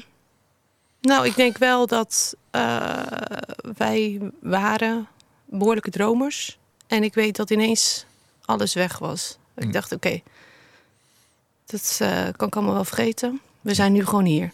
[1.01, 3.01] nou, ik denk wel dat eh,
[3.77, 5.07] wij waren
[5.45, 6.57] behoorlijke dromers.
[6.87, 8.05] En ik weet dat ineens
[8.45, 9.37] alles weg was.
[9.55, 9.71] Ik Hm.
[9.71, 10.21] dacht, oké,
[11.65, 13.41] dat eh, kan ik allemaal wel vergeten.
[13.61, 14.51] We zijn nu gewoon hier.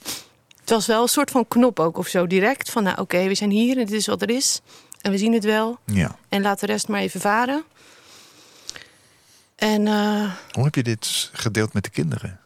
[0.71, 2.69] Was wel een soort van knop ook of zo, direct.
[2.69, 4.61] Van nou, oké, we zijn hier en dit is wat er is.
[5.01, 5.79] En we zien het wel.
[5.85, 6.15] Ja.
[6.29, 7.63] En laat de rest maar even varen.
[9.55, 12.39] En eh, Hoe heb je dit gedeeld met de kinderen?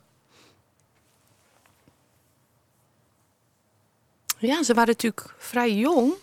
[4.37, 6.13] Ja, ze waren natuurlijk vrij jong.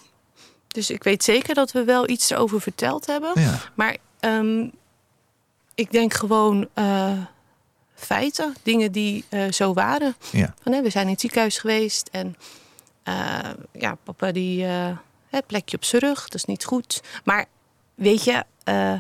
[0.69, 3.41] Dus ik weet zeker dat we wel iets erover verteld hebben.
[3.41, 3.61] Ja.
[3.75, 4.69] Maar ehm,
[5.75, 7.19] ik denk gewoon eh,
[8.05, 10.15] feiten, dingen die eh, zo waren.
[10.31, 10.55] Ja.
[10.63, 12.37] Van, hè, we zijn in het ziekenhuis geweest en
[13.03, 13.39] eh,
[13.73, 14.97] ja, papa die eh,
[15.29, 17.03] hè, plekje op zijn rug, dat is niet goed.
[17.25, 17.47] Maar
[17.95, 18.95] weet je, eh,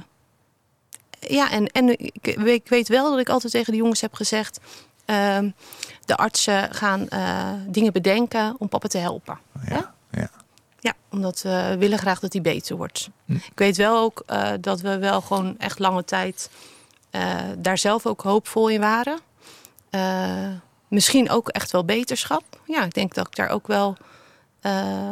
[1.20, 4.60] ja, en, en ik, ik weet wel dat ik altijd tegen de jongens heb gezegd.
[5.04, 5.50] ehm,
[6.04, 9.38] de artsen gaan eh, dingen bedenken om papa te helpen.
[9.68, 9.94] Ja.
[10.10, 10.30] ja.
[10.80, 13.08] Ja, omdat we willen graag dat hij beter wordt.
[13.24, 13.34] Hm.
[13.34, 16.58] Ik weet wel ook eh, dat we wel gewoon echt lange tijd eh,
[17.58, 19.18] daar zelf ook hoopvol in waren.
[19.90, 20.48] Eh,
[20.88, 22.42] misschien ook echt wel beterschap.
[22.66, 23.96] Ja, ik denk dat ik daar ook wel
[24.60, 25.10] eh,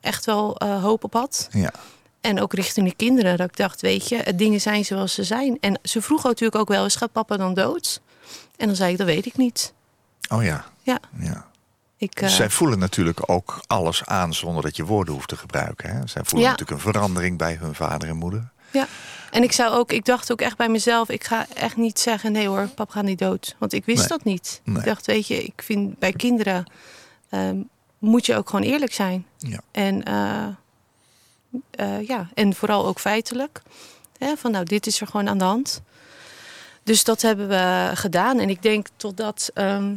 [0.00, 1.48] echt wel eh, hoop op had.
[1.50, 1.72] Ja.
[2.20, 3.36] En ook richting de kinderen.
[3.36, 5.58] Dat ik dacht, weet je, het dingen zijn zoals ze zijn.
[5.60, 8.00] En ze vroeg natuurlijk ook wel eens, gaat papa dan dood?
[8.56, 9.72] En dan zei ik, dat weet ik niet.
[10.28, 10.64] Oh ja.
[10.82, 11.46] Ja, ja.
[11.96, 12.20] ik...
[12.20, 15.88] eh, Zij voelen natuurlijk ook alles aan zonder dat je woorden hoeft te gebruiken.
[15.90, 16.06] Hè?
[16.06, 16.50] Zij voelen Ja.
[16.50, 18.48] natuurlijk een verandering bij hun vader en moeder.
[18.70, 18.86] Ja,
[19.32, 22.32] en ik zou ook, ik dacht ook echt bij mezelf, ik ga echt niet zeggen,
[22.32, 23.56] nee hoor, papa gaat niet dood.
[23.58, 24.08] Want ik wist Nee.
[24.08, 24.60] dat niet.
[24.64, 24.76] Nee.
[24.76, 26.64] Ik dacht, weet je, ik vind bij kinderen
[27.28, 27.56] ehm,
[27.98, 29.26] moet je ook gewoon eerlijk zijn.
[29.38, 29.60] Ja.
[29.70, 30.46] En eh,
[31.70, 33.62] eh, ja, en vooral ook feitelijk.
[34.18, 35.82] Hè, van nou, dit is er gewoon aan de hand.
[36.82, 38.38] Dus dat hebben we gedaan.
[38.38, 39.94] En ik denk totdat ehm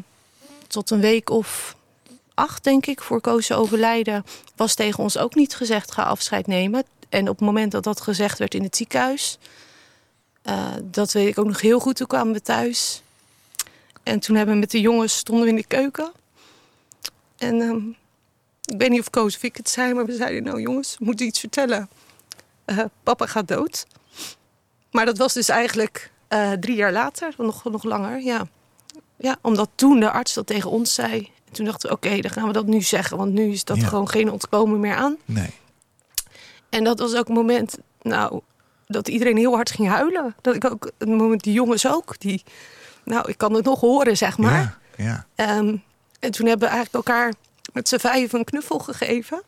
[0.68, 1.76] tot een week of
[2.34, 6.84] acht, denk ik, voor Koos overlijden, was tegen ons ook niet gezegd: ga afscheid nemen.
[7.10, 9.38] En op het moment dat dat gezegd werd in het ziekenhuis,
[10.42, 11.96] eh, dat weet ik ook nog heel goed.
[11.96, 13.02] Toen kwamen we thuis.
[14.04, 16.12] En toen hebben we met de jongens stonden we in de keuken.
[17.38, 17.88] En ehm,
[18.66, 21.06] ik weet niet of Koos of ik het zei, maar we zeiden: Nou, jongens, we
[21.06, 21.90] moeten iets vertellen.
[22.66, 23.86] Eh, papa gaat dood.
[24.92, 28.48] Maar dat was dus eigenlijk eh, drie jaar later, nog, nog langer, ja.
[29.18, 31.32] Ja, omdat toen de arts dat tegen ons zei.
[31.48, 33.18] En toen dachten we, oké, dan gaan we dat nu zeggen.
[33.18, 33.88] Want nu is dat Ja.
[33.88, 35.18] gewoon geen ontkomen meer aan.
[35.26, 35.50] Nee.
[36.70, 38.42] En dat was ook een moment, nou,
[38.88, 40.36] dat iedereen heel hard ging huilen.
[40.42, 42.44] Dat ik ook, een moment, die jongens ook, die,
[43.04, 44.78] nou, ik kan het nog horen, zeg maar.
[44.96, 45.06] Ja.
[45.06, 45.26] ja.
[45.36, 45.76] Ehm,
[46.20, 47.34] en toen hebben we eigenlijk elkaar
[47.74, 49.42] met z'n vijven een knuffel gegeven.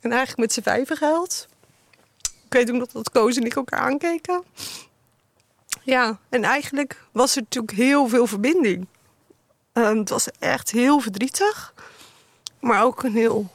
[0.00, 1.48] En eigenlijk met z'n vijven gehuild.
[2.44, 4.42] Ik weet ook nog dat Koos en ik elkaar aankeken.
[5.82, 8.86] Ja, en eigenlijk was er natuurlijk heel veel verbinding.
[9.72, 11.74] Ehm, het was echt heel verdrietig.
[12.60, 13.50] Maar ook een heel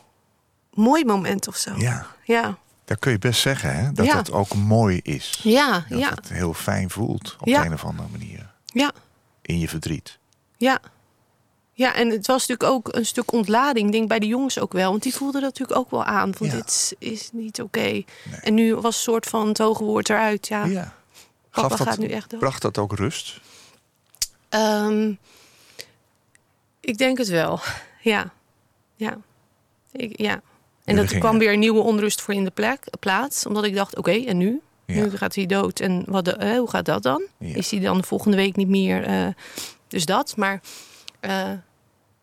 [0.74, 1.74] mooi moment of zo.
[1.78, 2.12] ja.
[2.26, 3.92] Ja, Dat kun je best zeggen, hè?
[3.92, 4.18] Dat Ja.
[4.18, 5.40] het ook mooi is.
[5.44, 7.66] ja, Dat ja, het heel fijn voelt op Ja.
[7.66, 8.52] een of andere manier.
[8.66, 8.92] ja.
[9.42, 10.18] In je verdriet.
[10.58, 10.80] Ja.
[11.74, 13.86] Ja, en het was natuurlijk ook een stuk ontlading.
[13.86, 14.90] Ik denk bij de jongens ook wel.
[14.92, 16.34] Want die voelden dat natuurlijk ook wel aan.
[16.36, 18.04] Van dit is niet oké.
[18.42, 20.48] En nu was een soort van het hoge woord eruit.
[20.48, 20.66] Ja.
[20.66, 20.94] Ja.
[21.52, 22.40] Papa Gaf dat, gaat nu echt dood.
[22.40, 23.40] Bracht dat ook rust?
[24.50, 25.14] Ehm,
[26.80, 27.60] ik denk het wel.
[28.02, 28.32] Ja.
[28.96, 29.18] Ja.
[29.92, 30.42] Ik, ja.
[30.84, 33.46] En dat kwam weer een nieuwe onrust voor in de plek, plaats.
[33.46, 34.62] Omdat ik dacht, oké, en nu?
[34.86, 35.04] Ja.
[35.04, 35.80] Nu gaat hij dood.
[35.80, 37.24] En wat de, hoe gaat dat dan?
[37.38, 37.56] Ja.
[37.56, 39.04] Is hij dan de volgende week niet meer?
[39.04, 39.28] eh,
[39.88, 40.38] dus dat.
[40.38, 40.62] Maar
[41.20, 41.52] eh,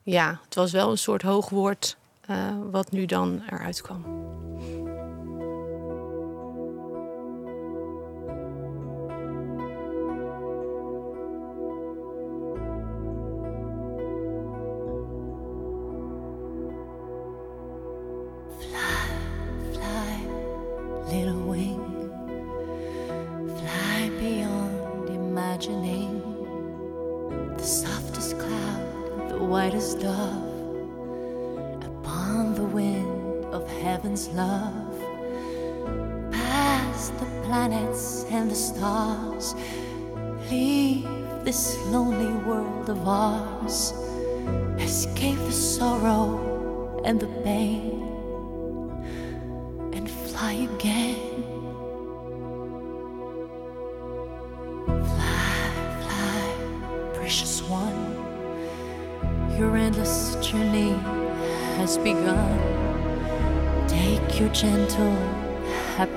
[0.02, 1.96] ja, het was wel een soort hoogwoord
[2.26, 2.36] eh,
[2.70, 4.04] wat nu dan eruit kwam.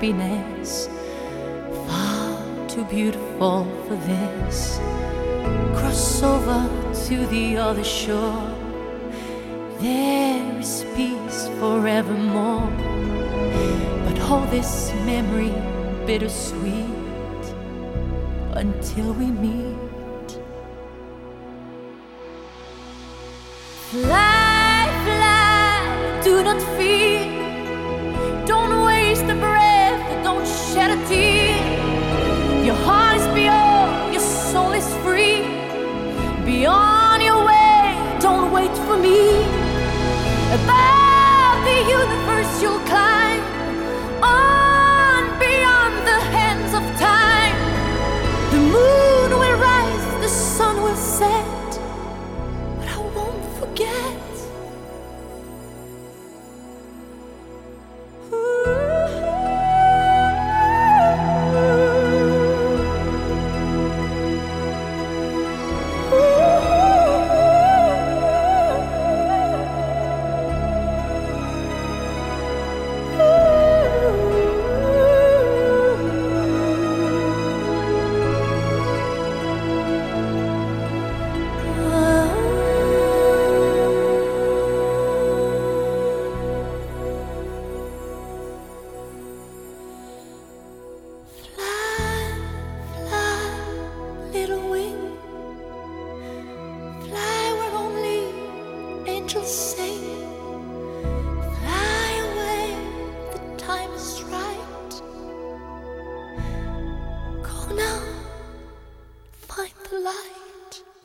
[0.04, 0.88] Happiness,
[1.86, 4.78] far too beautiful for this.
[5.78, 6.68] Cross over
[7.06, 8.50] to the other shore.
[9.80, 12.70] There is peace forevermore.
[14.04, 15.54] But hold this memory
[16.06, 17.44] bittersweet
[18.52, 20.38] until we meet.
[23.90, 24.53] Fly,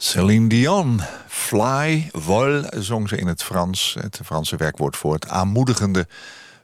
[0.09, 1.01] Celine Dion.
[1.27, 3.95] Fly, vol, zong ze in het Frans.
[3.99, 6.07] Het Franse werkwoord voor het aanmoedigende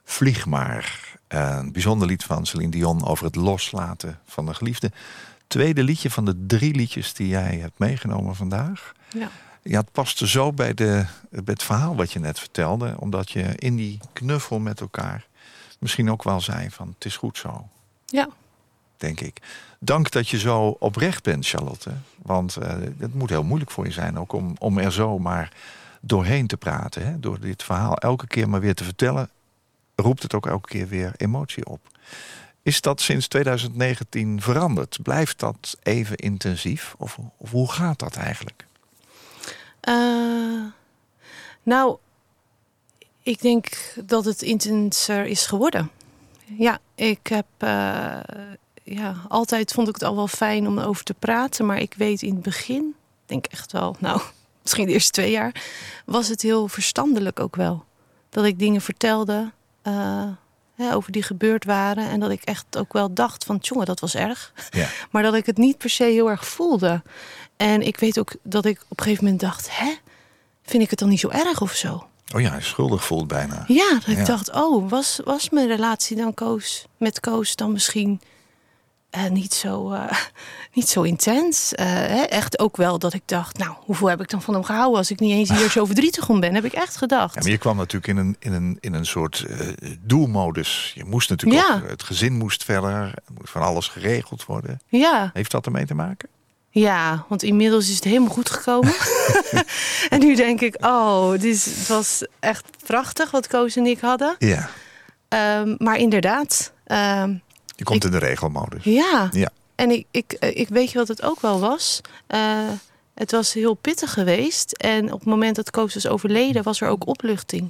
[0.04, 1.00] vlieg maar.
[1.28, 4.92] Een bijzonder lied van Celine Dion over het loslaten van de geliefde.
[5.46, 8.92] Tweede liedje van de drie liedjes die jij hebt meegenomen vandaag.
[9.12, 9.30] Ja.
[9.62, 12.94] Ja, het paste zo bij, de, bij het verhaal wat je net vertelde.
[12.98, 15.26] Omdat je in die knuffel met elkaar
[15.78, 17.68] misschien ook wel zei van het is goed zo
[18.06, 18.28] Ja.
[18.96, 19.40] Denk ik.
[19.78, 21.90] Dank dat je zo oprecht bent, Charlotte.
[22.22, 25.52] Want eh, het moet heel moeilijk voor je zijn ook om, om er zo maar
[26.00, 27.06] doorheen te praten.
[27.06, 27.20] Hè?
[27.20, 29.30] Door dit verhaal elke keer maar weer te vertellen,
[29.94, 31.80] roept het ook elke keer weer emotie op.
[32.62, 34.98] Is dat sinds 2019 veranderd?
[35.02, 36.94] Blijft dat even intensief?
[36.98, 38.66] Of, of hoe gaat dat eigenlijk?
[39.80, 40.64] Eh,
[41.62, 41.96] nou,
[43.22, 45.90] ik denk dat het intenser is geworden.
[46.44, 48.18] Ja, ik heb eh,
[48.94, 52.22] ja, altijd vond ik het al wel fijn om erover te praten, maar ik weet
[52.22, 52.94] in het begin,
[53.26, 54.20] denk echt wel, nou,
[54.62, 55.54] misschien de eerste twee jaar,
[56.04, 57.84] was het heel verstandelijk ook wel.
[58.30, 60.24] Dat ik dingen vertelde eh,
[60.74, 64.00] hè, over die gebeurd waren en dat ik echt ook wel dacht van, jongen, dat
[64.00, 64.52] was erg.
[64.70, 64.88] Ja.
[65.10, 67.02] Maar dat ik het niet per se heel erg voelde.
[67.56, 69.94] En ik weet ook dat ik op een gegeven moment dacht, hè,
[70.62, 72.06] vind ik het dan niet zo erg of zo?
[72.34, 73.64] Oh ja, schuldig voelt bijna.
[73.68, 74.24] Ja, dat ik Ja.
[74.24, 78.20] dacht, oh, was, was mijn relatie dan Koos, met Koos dan misschien
[79.16, 80.12] eh, niet, zo, eh,
[80.74, 81.74] niet zo intens?
[81.74, 82.22] Eh, hè?
[82.22, 85.10] Echt ook wel dat ik dacht, nou, hoeveel heb ik dan van hem gehouden als
[85.10, 86.54] ik niet eens hier zo verdrietig om ben?
[86.54, 87.34] Heb ik echt gedacht.
[87.34, 89.46] Ja, maar je kwam natuurlijk in een, in een, in een soort
[90.00, 90.92] doelmodus.
[90.94, 91.74] Je moest natuurlijk Ja.
[91.74, 94.80] ook, het gezin moest verder, er moest van alles geregeld worden.
[94.88, 96.28] Ja, Heeft dat ermee te maken?
[96.70, 98.94] ja, want inmiddels is het helemaal goed gekomen.
[100.10, 104.00] en nu denk ik, oh, dit is, het was echt prachtig wat Koos en ik
[104.00, 104.34] hadden.
[104.38, 104.68] Ja.
[105.28, 107.34] Ehm, maar inderdaad, ehm,
[107.76, 108.84] Je komt Ik- in de regelmodus.
[108.84, 109.28] Ja.
[109.32, 109.50] Ja.
[109.74, 112.00] En ik, ik, eh, ik weet je wat het ook wel was.
[112.26, 112.68] Eh,
[113.14, 114.72] het was heel pittig geweest.
[114.72, 117.68] En op het moment dat Koos was overleden, was er ook opluchting.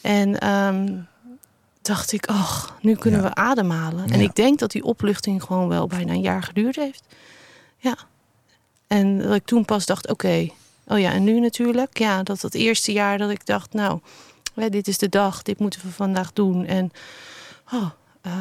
[0.00, 0.92] En ehm,
[1.82, 3.26] dacht ik, ach, nu kunnen Ja.
[3.28, 4.10] we ademhalen.
[4.10, 4.24] En Ja.
[4.24, 7.02] ik denk dat die opluchting gewoon wel bijna een jaar geduurd heeft.
[7.78, 7.96] Ja.
[8.86, 10.48] En dat ik toen pas dacht, oké.
[10.86, 11.98] Oh ja, en nu natuurlijk.
[11.98, 14.00] Ja, dat dat eerste jaar dat ik dacht, nou,
[14.54, 16.66] dit is de dag, dit moeten we vandaag doen.
[16.66, 16.92] En
[17.72, 18.32] oh, eh,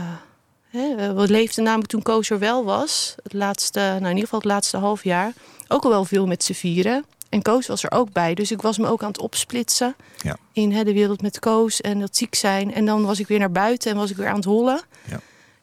[0.72, 3.16] hè, we leefden namelijk toen Koos er wel was.
[3.24, 5.34] Het laatste, nou in ieder geval het laatste half jaar.
[5.68, 7.06] Ook al wel veel met z'n vieren.
[7.30, 8.34] En Koos was er ook bij.
[8.34, 9.96] Dus ik was me ook aan het opsplitsen.
[10.22, 10.38] Ja.
[10.54, 12.74] In hè, de wereld met Koos en dat ziek zijn.
[12.74, 14.82] En dan was ik weer naar buiten en was ik weer aan het hollen.
[15.10, 15.20] Ja.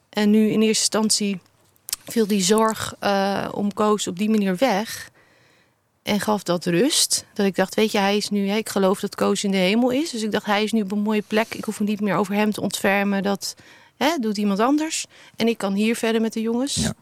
[0.08, 1.40] En nu in eerste instantie
[2.06, 5.10] viel die zorg eh, om Koos op die manier weg.
[6.02, 7.24] En gaf dat rust.
[7.34, 8.48] Dat ik dacht, weet je, hij is nu...
[8.48, 10.10] Hè, ik geloof dat Koos in de hemel is.
[10.10, 11.54] Dus ik dacht, hij is nu op een mooie plek.
[11.54, 13.22] Ik hoef me niet meer over hem te ontfermen.
[13.22, 13.54] Dat
[13.98, 15.06] hè, doet iemand anders.
[15.36, 16.74] En ik kan hier verder met de jongens.
[16.74, 16.92] Ja.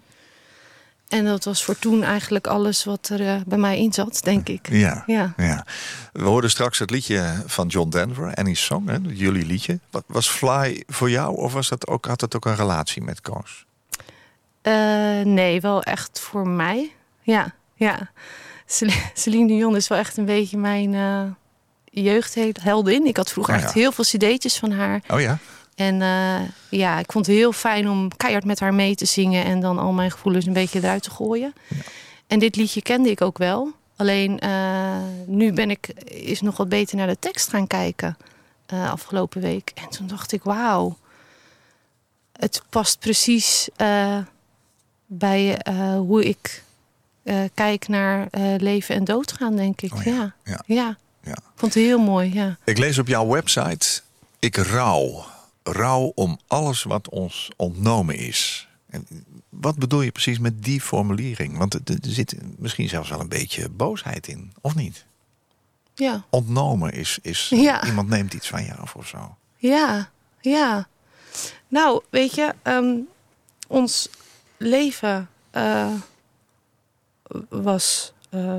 [1.08, 4.48] En dat was voor toen eigenlijk alles wat er eh, bij mij in zat, denk
[4.48, 4.68] ik.
[4.70, 5.02] Ja.
[5.06, 5.34] Ja.
[5.36, 5.66] ja.
[6.12, 9.78] We hoorden straks het liedje van John Denver, Annie's Song, hè, jullie liedje.
[9.90, 13.20] Wat was Fly voor jou of was dat ook, had het ook een relatie met
[13.20, 13.64] Koos?
[14.62, 14.72] Eh,
[15.24, 16.92] nee, wel echt voor mij.
[17.22, 18.10] Ja, ja.
[18.66, 21.22] Cel- Celine Dion is wel echt een beetje mijn eh
[22.04, 23.06] jeugdheldin.
[23.06, 23.66] Ik had vroeger Oh ja.
[23.66, 25.00] echt heel veel cd'tjes van haar.
[25.10, 25.38] Oh ja?
[25.76, 29.44] En eh, ja, ik vond het heel fijn om keihard met haar mee te zingen...
[29.44, 31.54] en dan al mijn gevoelens een beetje eruit te gooien.
[32.26, 33.72] En dit liedje kende ik ook wel.
[33.96, 38.16] Alleen eh, nu ben ik is nog wat beter naar de tekst gaan kijken
[38.66, 39.72] eh, afgelopen week.
[39.74, 40.96] En toen dacht ik, wauw.
[42.32, 43.68] Het past precies
[45.06, 45.58] bij
[45.96, 46.62] hoe ik
[47.54, 49.94] kijk naar leven en doodgaan, denk ik.
[49.94, 50.34] Oh ja, ja.
[50.44, 50.62] ja.
[50.66, 50.96] Ja.
[51.22, 51.32] Ja.
[51.32, 52.56] ik vond het heel mooi, ja.
[52.64, 54.00] Ik lees op jouw website,
[54.38, 55.24] ik rouw.
[55.68, 58.68] Rouw om alles wat ons ontnomen is.
[58.86, 59.06] En
[59.48, 61.58] wat bedoel je precies met die formulering?
[61.58, 65.04] Want er zit misschien zelfs wel een beetje boosheid in, of niet?
[65.94, 66.24] Ja.
[66.30, 67.84] Ontnomen is, is Ja.
[67.86, 69.36] iemand neemt iets van je af of zo.
[69.56, 70.10] Ja,
[70.40, 70.88] ja.
[71.68, 72.96] Nou, weet je, ehm,
[73.68, 74.08] ons
[74.56, 75.92] leven eh,
[77.48, 78.56] was, eh,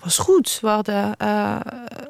[0.00, 0.58] was goed.
[0.60, 1.56] We hadden eh,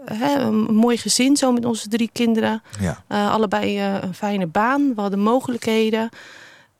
[0.05, 2.63] hè, een mooi gezin zo met onze drie kinderen.
[2.81, 3.03] Ja.
[3.07, 4.95] Eh, allebei eh, een fijne baan.
[4.95, 6.09] We hadden mogelijkheden.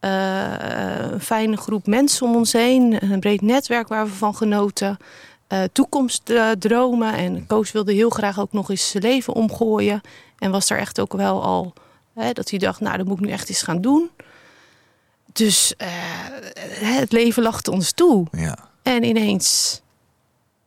[0.01, 3.13] Een fijne groep mensen om ons heen.
[3.13, 4.97] Een breed netwerk waar we van genoten.
[5.73, 7.15] Toekomstdromen.
[7.15, 10.01] En Koos wilde heel graag ook nog eens zijn leven omgooien.
[10.39, 11.73] En was daar echt ook wel al...
[12.15, 14.11] Hè, dat hij dacht, nou, dat moet ik nu echt eens gaan doen.
[15.33, 15.75] Dus
[16.81, 18.27] het leven lachte ons toe.
[18.33, 18.71] ja.
[18.83, 19.81] En ineens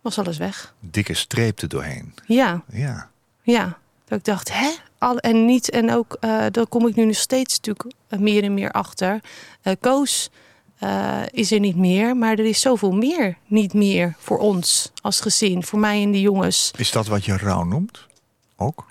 [0.03, 0.73] was alles weg.
[0.79, 2.13] Dikke streep er doorheen.
[2.27, 3.09] Ja, Ja.
[3.43, 3.77] ja.
[4.05, 4.71] Dat ik dacht, hè?
[4.97, 8.53] Al, en niet, en ook, eh daar kom ik nu nog steeds natuurlijk meer en
[8.53, 9.21] meer achter.
[9.61, 10.29] Eh, Koos
[10.77, 12.17] eh, is er niet meer.
[12.17, 15.63] Maar er is zoveel meer niet meer voor ons als gezin.
[15.63, 16.71] Voor mij en de jongens.
[16.77, 18.07] Is dat wat je rouw noemt?
[18.55, 18.85] Ook?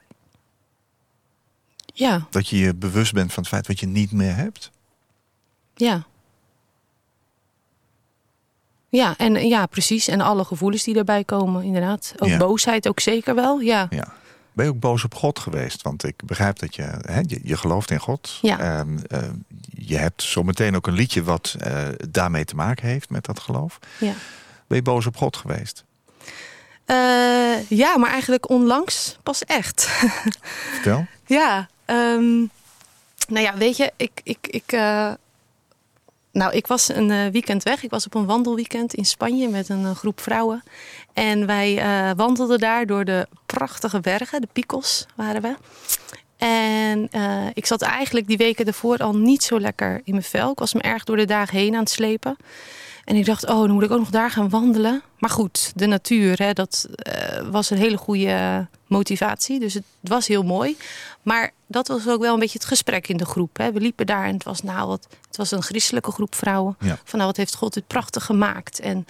[1.94, 4.70] Ja, Dat je je bewust bent van het feit wat je niet meer hebt?
[5.74, 6.06] ja.
[8.92, 10.08] Ja, en ja, precies.
[10.08, 12.12] En alle gevoelens die daarbij komen, inderdaad.
[12.18, 12.36] Ook Ja.
[12.36, 13.86] boosheid ook zeker wel, ja.
[13.90, 14.12] Ja.
[14.52, 15.82] Ben je ook boos op God geweest?
[15.82, 18.38] Want ik begrijp dat je, hè, je, je gelooft in God.
[18.42, 18.58] Ja.
[18.58, 19.18] Ehm, eh,
[19.70, 23.78] je hebt zometeen ook een liedje wat eh, daarmee te maken heeft met dat geloof.
[23.98, 24.12] ja.
[24.66, 25.84] Ben je boos op God geweest?
[26.84, 29.82] Eh, ja, maar eigenlijk onlangs pas echt.
[30.74, 31.06] Vertel.
[31.26, 32.38] Ja, ehm,
[33.28, 34.72] nou ja, weet je, ik, ik, ik,
[36.32, 37.82] nou, ik was een eh, weekend weg.
[37.82, 40.62] Ik was op een wandelweekend in Spanje met een eh, groep vrouwen.
[41.12, 45.54] En wij eh, wandelden daar door de prachtige bergen, de Picos waren we.
[46.36, 47.08] En
[47.54, 50.50] ik zat eigenlijk die weken ervoor al niet zo lekker in mijn vel.
[50.50, 52.36] Ik was me erg door de dagen heen aan het slepen.
[53.04, 55.02] En ik dacht, oh, dan moet ik ook nog daar gaan wandelen.
[55.18, 59.60] Maar goed, de natuur, hè, dat eh, was een hele goede motivatie.
[59.60, 60.76] Dus het was heel mooi.
[61.22, 63.56] Maar dat was ook wel een beetje het gesprek in de groep.
[63.56, 63.72] Hè.
[63.72, 66.76] We liepen daar en het was, nou, wat, het was een christelijke groep vrouwen.
[66.80, 66.98] Ja.
[67.04, 68.80] Van nou, wat heeft God dit prachtig gemaakt.
[68.80, 69.06] En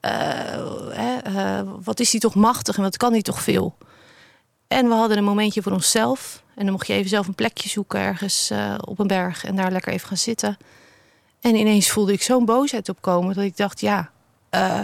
[0.00, 3.76] eh, eh, wat is hij toch machtig en wat kan hij toch veel.
[4.68, 6.42] En we hadden een momentje voor onszelf.
[6.54, 9.44] En dan mocht je even zelf een plekje zoeken ergens op een berg.
[9.44, 10.56] En daar lekker even gaan zitten.
[11.40, 14.10] En ineens voelde ik zo'n boosheid opkomen dat ik dacht, ja,
[14.50, 14.80] eh,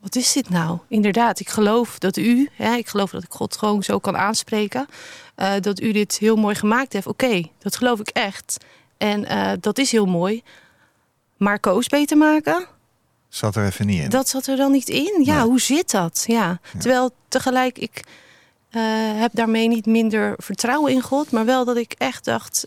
[0.00, 0.78] wat is dit nou?
[0.88, 4.86] Inderdaad, ik geloof dat u, hè, ik geloof dat ik God gewoon zo kan aanspreken,
[5.34, 7.06] eh, dat u dit heel mooi gemaakt heeft.
[7.06, 8.56] Oké, dat geloof ik echt.
[8.96, 10.42] En eh, dat is heel mooi.
[11.36, 12.66] Maar koos beter maken,
[13.28, 14.10] Zat er even niet in.
[14.10, 15.22] dat zat er dan niet in.
[15.24, 15.44] Ja, Nee.
[15.44, 16.24] hoe zit dat?
[16.26, 16.60] Ja.
[16.78, 18.04] Terwijl tegelijk ik
[19.16, 22.66] heb daarmee niet minder vertrouwen in God, maar wel dat ik echt dacht,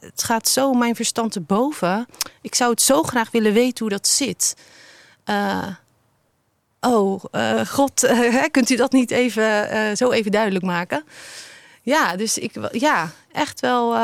[0.00, 2.06] het gaat zo mijn verstand te boven.
[2.40, 4.56] Ik zou het zo graag willen weten hoe dat zit.
[5.24, 5.66] Eh,
[6.80, 8.12] oh, eh, God,
[8.50, 11.04] kunt u dat niet even eh, zo even duidelijk maken?
[11.82, 13.96] Ja, dus ik, ja, echt wel.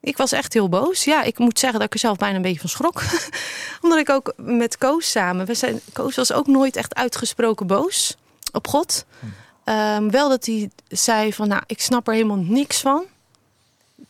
[0.00, 1.04] ik was echt heel boos.
[1.04, 3.02] Ja, ik moet zeggen dat ik er zelf bijna een beetje van schrok.
[3.82, 5.46] Omdat ik ook met Koos samen.
[5.46, 8.16] We zijn, Koos was ook nooit echt uitgesproken boos
[8.52, 9.04] op God.
[9.64, 13.04] Ehm, wel dat hij zei van, nou, ik snap er helemaal niks van.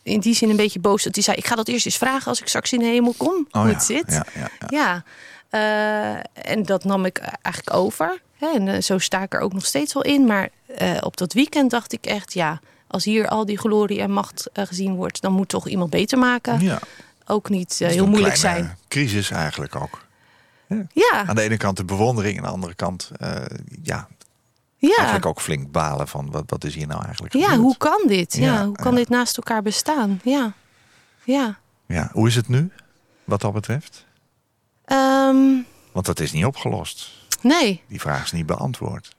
[0.07, 2.27] In die zin een beetje boos dat hij zei, ik ga dat eerst eens vragen
[2.27, 4.05] als ik straks in de hemel kom, Oh hoe het zit.
[4.11, 4.67] Ja, ja, ja.
[4.69, 5.03] Ja,
[5.49, 8.21] eh, en dat nam ik eigenlijk over.
[8.37, 10.25] Hè, en eh, zo sta ik er ook nog steeds wel in.
[10.25, 14.11] Maar eh, op dat weekend dacht ik echt, ja, als hier al die glorie en
[14.11, 16.59] macht eh, gezien wordt, dan moet toch iemand beter maken.
[16.59, 16.79] Ja.
[17.25, 18.77] Ook niet eh, heel moeilijk zijn.
[18.87, 20.05] Crisis eigenlijk ook.
[20.93, 23.35] Ja, Aan de ene kant de bewondering, aan de andere kant eh,
[23.83, 24.07] ja,
[24.77, 24.95] ja.
[24.95, 27.61] eigenlijk ook flink balen van wat, wat is hier nou eigenlijk ja, gebeurd?
[27.61, 28.33] hoe kan dit?
[28.37, 28.97] Ja, Ja, hoe kan ja.
[28.97, 30.19] dit naast elkaar bestaan?
[30.23, 30.53] Ja,
[31.23, 31.59] ja.
[31.87, 32.71] Ja, hoe is het nu,
[33.23, 34.05] wat dat betreft?
[34.85, 35.55] Ehm,
[35.91, 37.09] Want dat is niet opgelost.
[37.41, 39.15] nee, Die vraag is niet beantwoord.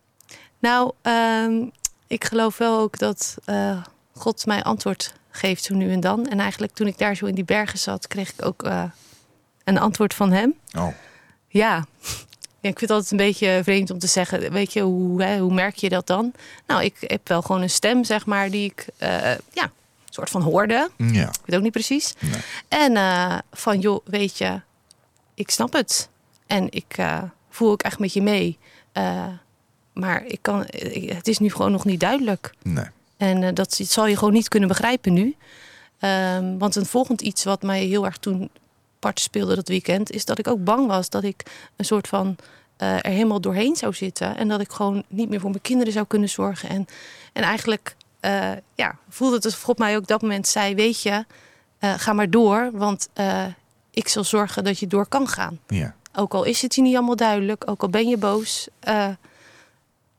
[0.59, 1.67] nou, ehm,
[2.07, 3.83] ik geloof wel ook dat eh,
[4.15, 6.27] God mij antwoord geeft zo nu en dan.
[6.27, 8.83] En eigenlijk toen ik daar zo in die bergen zat, kreeg ik ook eh,
[9.65, 10.55] een antwoord van hem.
[10.77, 10.89] Oh,
[11.49, 11.85] Ja.
[12.61, 15.39] Ja, ik vind het altijd een beetje vreemd om te zeggen, weet je, hoe, hè,
[15.39, 16.33] hoe merk je dat dan?
[16.67, 19.09] Nou, ik heb wel gewoon een stem, zeg maar, die ik, eh,
[19.53, 20.91] ja, een soort van hoorde.
[20.97, 21.29] ja.
[21.29, 22.15] Ik weet ook niet precies.
[22.19, 22.41] Nee.
[22.69, 24.61] En eh, van, joh, weet je,
[25.35, 26.09] ik snap het.
[26.47, 28.59] En ik eh, voel ook echt met je mee.
[29.93, 32.55] Maar ik kan, ik- het is nu gewoon nog niet duidelijk.
[32.63, 32.85] Nee.
[33.17, 35.37] En dat zal je gewoon niet kunnen begrijpen nu.
[35.99, 38.51] Ehm, want een volgend iets wat mij heel erg toen
[38.99, 40.11] part speelde dat weekend...
[40.11, 41.43] is dat ik ook bang was dat ik
[41.77, 42.37] een soort van
[42.77, 44.37] eh, er helemaal doorheen zou zitten.
[44.37, 46.69] En dat ik gewoon niet meer voor mijn kinderen zou kunnen zorgen.
[46.69, 46.87] En,
[47.33, 50.75] en eigenlijk eh, ja, voelde het alsof God mij ook dat moment zei...
[50.75, 51.25] weet je,
[51.79, 53.09] eh, ga maar door, want
[53.91, 55.59] ik zal zorgen dat je door kan gaan.
[55.67, 55.95] Ja.
[56.15, 58.69] Ook al is het je niet allemaal duidelijk, ook al ben je boos...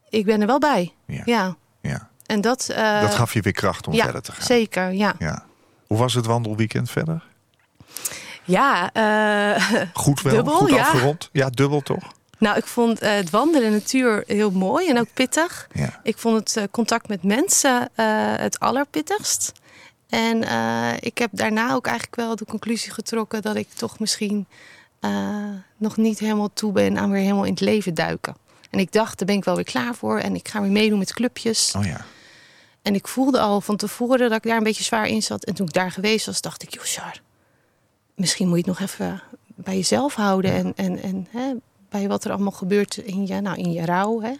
[0.09, 0.93] ik ben er wel bij.
[1.05, 1.21] Ja.
[1.25, 1.55] Ja.
[1.81, 2.09] ja.
[2.25, 2.65] En dat,
[3.01, 4.45] Dat gaf je weer kracht om ja, verder te gaan.
[4.45, 5.15] Zeker, ja.
[5.19, 5.45] Ja.
[5.87, 7.23] Hoe was het wandelweekend verder?
[8.49, 10.33] Ja, eh, Goed wel?
[10.33, 10.79] Dubbel, Goed ja.
[10.79, 11.29] afgerond?
[11.31, 12.03] Ja, dubbel toch?
[12.37, 15.67] nou, ik vond eh, het wandelen in de natuur heel mooi en ook pittig.
[15.73, 15.99] Ja.
[16.03, 17.89] Ik vond het eh, contact met mensen
[18.41, 19.51] het allerpittigst.
[20.09, 20.37] En
[20.99, 24.47] ik heb daarna ook eigenlijk wel de conclusie getrokken dat ik toch misschien
[25.77, 28.35] nog niet helemaal toe ben aan weer helemaal in het leven duiken.
[28.69, 30.99] En ik dacht, daar ben ik wel weer klaar voor en ik ga weer meedoen
[30.99, 31.73] met clubjes.
[31.77, 32.05] Oh ja.
[32.81, 35.45] En ik voelde al van tevoren dat ik daar een beetje zwaar in zat.
[35.45, 37.21] En toen ik daar geweest was, dacht ik, joh, Char,
[38.19, 40.51] misschien moet je het nog even bij jezelf houden.
[40.53, 41.53] En, en, en hè,
[41.89, 44.21] bij wat er allemaal gebeurt in je, nou, in je rouw.
[44.21, 44.33] Hè.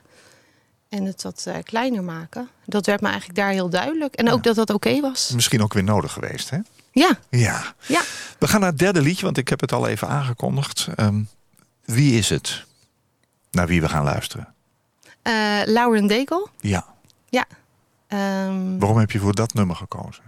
[0.90, 2.50] En het wat eh, kleiner maken.
[2.66, 4.16] Dat werd me eigenlijk daar heel duidelijk.
[4.16, 5.32] En ook dat dat oké was.
[5.36, 6.58] Misschien ook weer nodig geweest, hè?
[6.92, 7.74] Ja, Ja.
[7.86, 8.02] ja.
[8.40, 10.88] We gaan naar het derde liedje, want ik heb het al even aangekondigd.
[10.96, 11.22] Ehm,
[11.86, 12.66] wie is het?
[13.52, 14.54] Naar wie we gaan luisteren?
[15.22, 15.34] Eh,
[15.66, 16.48] Lauren Daigle.
[16.60, 16.86] Ja.
[17.30, 17.46] Ja.
[18.08, 20.24] Ehm, Waarom heb je voor dat nummer gekozen?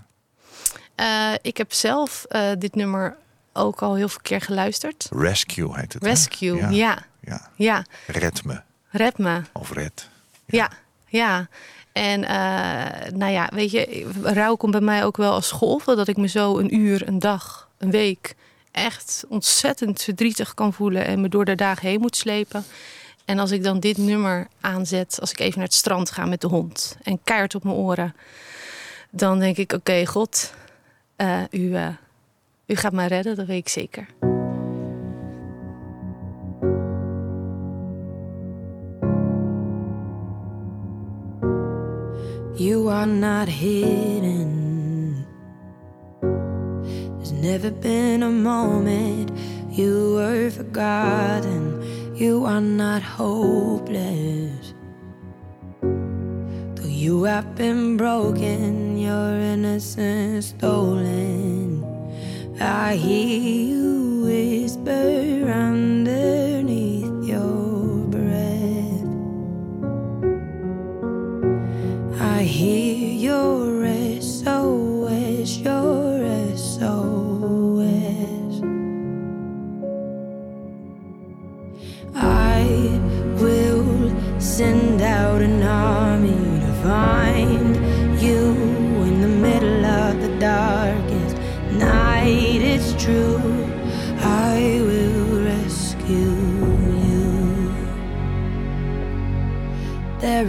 [0.95, 2.26] eh, ik heb zelf
[2.60, 3.18] dit nummer
[3.54, 5.08] ook al heel veel keer geluisterd.
[5.12, 6.04] Rescue heet het.
[6.04, 6.70] Rescue, Ja.
[6.70, 6.97] ja.
[7.20, 7.47] ja.
[7.56, 8.62] Ja, Red me.
[8.89, 9.41] red me.
[9.54, 10.08] Of red.
[10.45, 10.70] Ja,
[11.08, 11.47] ja.
[11.91, 15.95] En eh, nou ja, weet je, rouw komt bij mij ook wel als golven.
[15.97, 18.36] Dat ik me zo een uur, een dag, een week
[18.72, 21.06] echt ontzettend verdrietig kan voelen.
[21.06, 22.64] En me door de dagen heen moet slepen.
[23.26, 26.41] En als ik dan dit nummer aanzet, als ik even naar het strand ga met
[26.41, 26.97] de hond.
[27.04, 28.16] En keihard op mijn oren.
[29.10, 30.54] Dan denk ik, oké, God,
[31.16, 31.88] eh, u, eh,
[32.72, 34.07] u gaat mij redden, dat weet ik zeker.
[42.53, 45.26] You are not hidden.
[47.17, 49.32] There's never been a moment
[49.69, 51.80] you were forgotten.
[52.13, 54.74] You are not hopeless.
[56.76, 61.61] Though you have been broken, your innocence stolen.
[62.62, 66.20] I hear you whisper underneath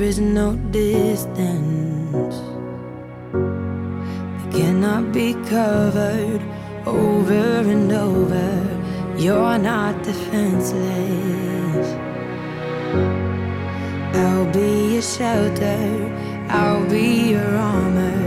[0.03, 2.37] is no distance
[3.33, 6.43] that cannot be covered
[6.87, 8.51] over and over.
[9.17, 11.89] You're not defenseless.
[14.17, 16.11] I'll be your shelter,
[16.49, 18.23] I'll be your armor.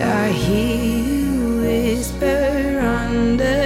[0.00, 3.59] I hear you whisper underneath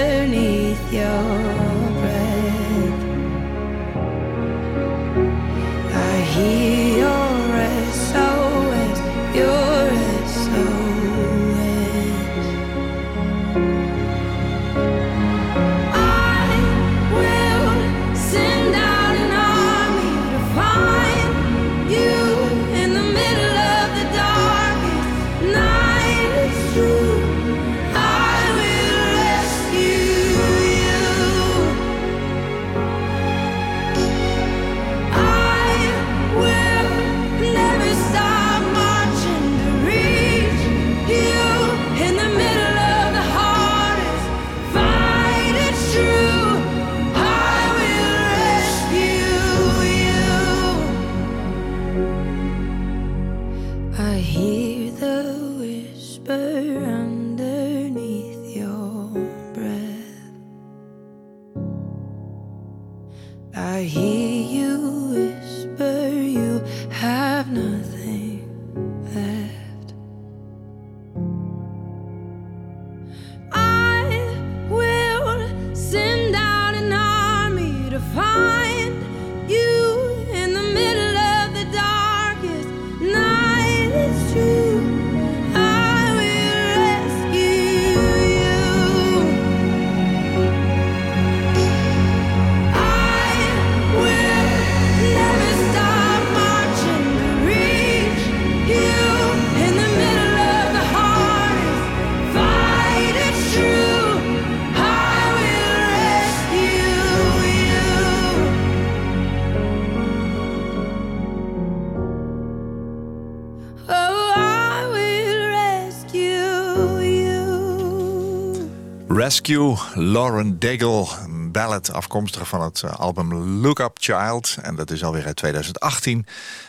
[119.24, 124.56] Rescue, Lauren Daigle, een ballad afkomstig van het eh, album Look Up Child.
[124.62, 126.26] En dat is alweer uit 2018.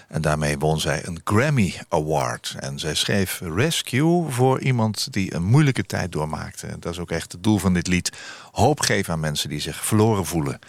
[0.08, 2.56] En daarmee won zij een Grammy Award.
[2.60, 6.68] En zij schreef Rescue voor iemand die een moeilijke tijd doormaakte.
[6.80, 8.12] Dat is ook echt het doel van dit lied.
[8.52, 10.60] Hoop geven aan mensen die zich verloren voelen.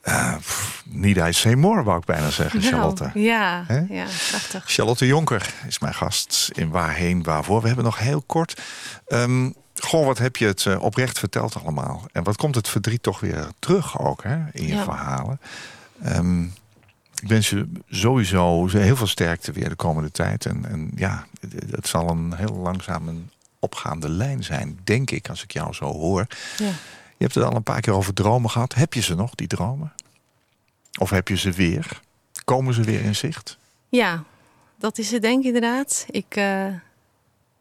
[0.00, 3.02] Eh pff, need I say more, wou ik bijna zeggen, Charlotte.
[3.02, 4.64] Nou, ja, ja, prachtig.
[4.66, 7.60] Charlotte Jonker is mijn gast in Waarheen Waarvoor.
[7.60, 8.60] We hebben nog heel kort.
[9.06, 9.48] Ehm
[9.80, 12.04] goh, wat heb je het eh, oprecht verteld allemaal?
[12.12, 14.84] En wat komt het verdriet toch weer terug ook hè, in je Ja.
[14.84, 15.40] verhalen?
[16.02, 16.42] Ehm,
[17.22, 20.46] ik wens je sowieso heel veel sterkte weer de komende tijd.
[20.46, 25.28] En, en ja, het, het zal een heel langzaam een opgaande lijn zijn, denk ik,
[25.28, 26.26] als ik jou zo hoor.
[26.58, 26.64] Ja.
[27.16, 28.74] Je hebt het al een paar keer over dromen gehad.
[28.74, 29.92] Heb je ze nog, die dromen?
[30.98, 32.00] Of heb je ze weer?
[32.44, 33.58] Komen ze weer in zicht?
[33.88, 34.24] Ja,
[34.78, 36.06] dat is het denk ik inderdaad.
[36.10, 36.66] Ik eh,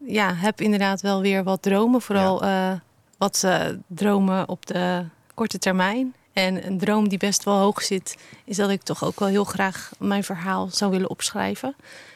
[0.06, 2.02] ja, heb inderdaad wel weer wat dromen.
[2.02, 2.72] Vooral eh,
[3.18, 6.14] wat eh, dromen op de korte termijn.
[6.34, 9.44] En een droom die best wel hoog zit, is dat ik toch ook wel heel
[9.44, 11.76] graag mijn verhaal zou willen opschrijven.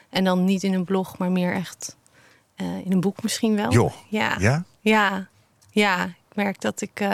[0.10, 1.96] En dan niet in een blog, maar meer echt
[2.56, 3.72] in een boek misschien wel.
[3.72, 3.94] Joh.
[4.10, 4.36] Ja.
[4.40, 4.64] Ja?
[4.80, 5.28] Ja.
[5.70, 6.06] Ja.
[6.06, 7.08] Ik merk dat ik,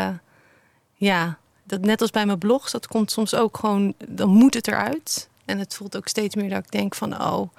[0.93, 4.67] ja, dat net als bij mijn blogs, dat komt soms ook gewoon, dan moet het
[4.67, 5.29] eruit.
[5.45, 7.49] En het voelt ook steeds meer dat ik denk van, oh,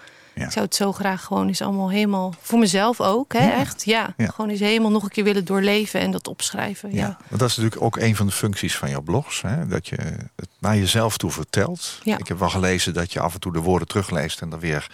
[0.41, 0.47] Ja.
[0.47, 3.53] ik zou het zo graag gewoon eens allemaal helemaal, voor mezelf ook, hè, Ja.
[3.53, 3.85] echt.
[3.85, 4.27] Ja, Ja.
[4.27, 6.93] gewoon eens helemaal nog een keer willen doorleven en dat opschrijven.
[6.93, 9.43] Ja, Want dat is natuurlijk ook een van de functies van jouw blogs.
[9.43, 9.67] Hè?
[9.67, 9.97] Dat je
[10.37, 12.01] het naar jezelf toe vertelt.
[12.03, 12.19] Ja.
[12.19, 14.91] Ik heb wel gelezen dat je af en toe de woorden terugleest en dan weer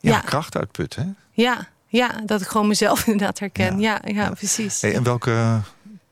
[0.00, 0.94] ja, kracht uitput.
[0.96, 1.04] Hè?
[1.30, 3.80] ja, ja, dat ik gewoon mezelf inderdaad herken.
[3.80, 4.80] Ja, ja, precies.
[4.80, 5.60] Hey, en welke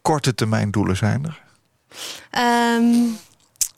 [0.03, 1.43] korte termijn doelen zijn er?
[2.31, 2.95] Ehm,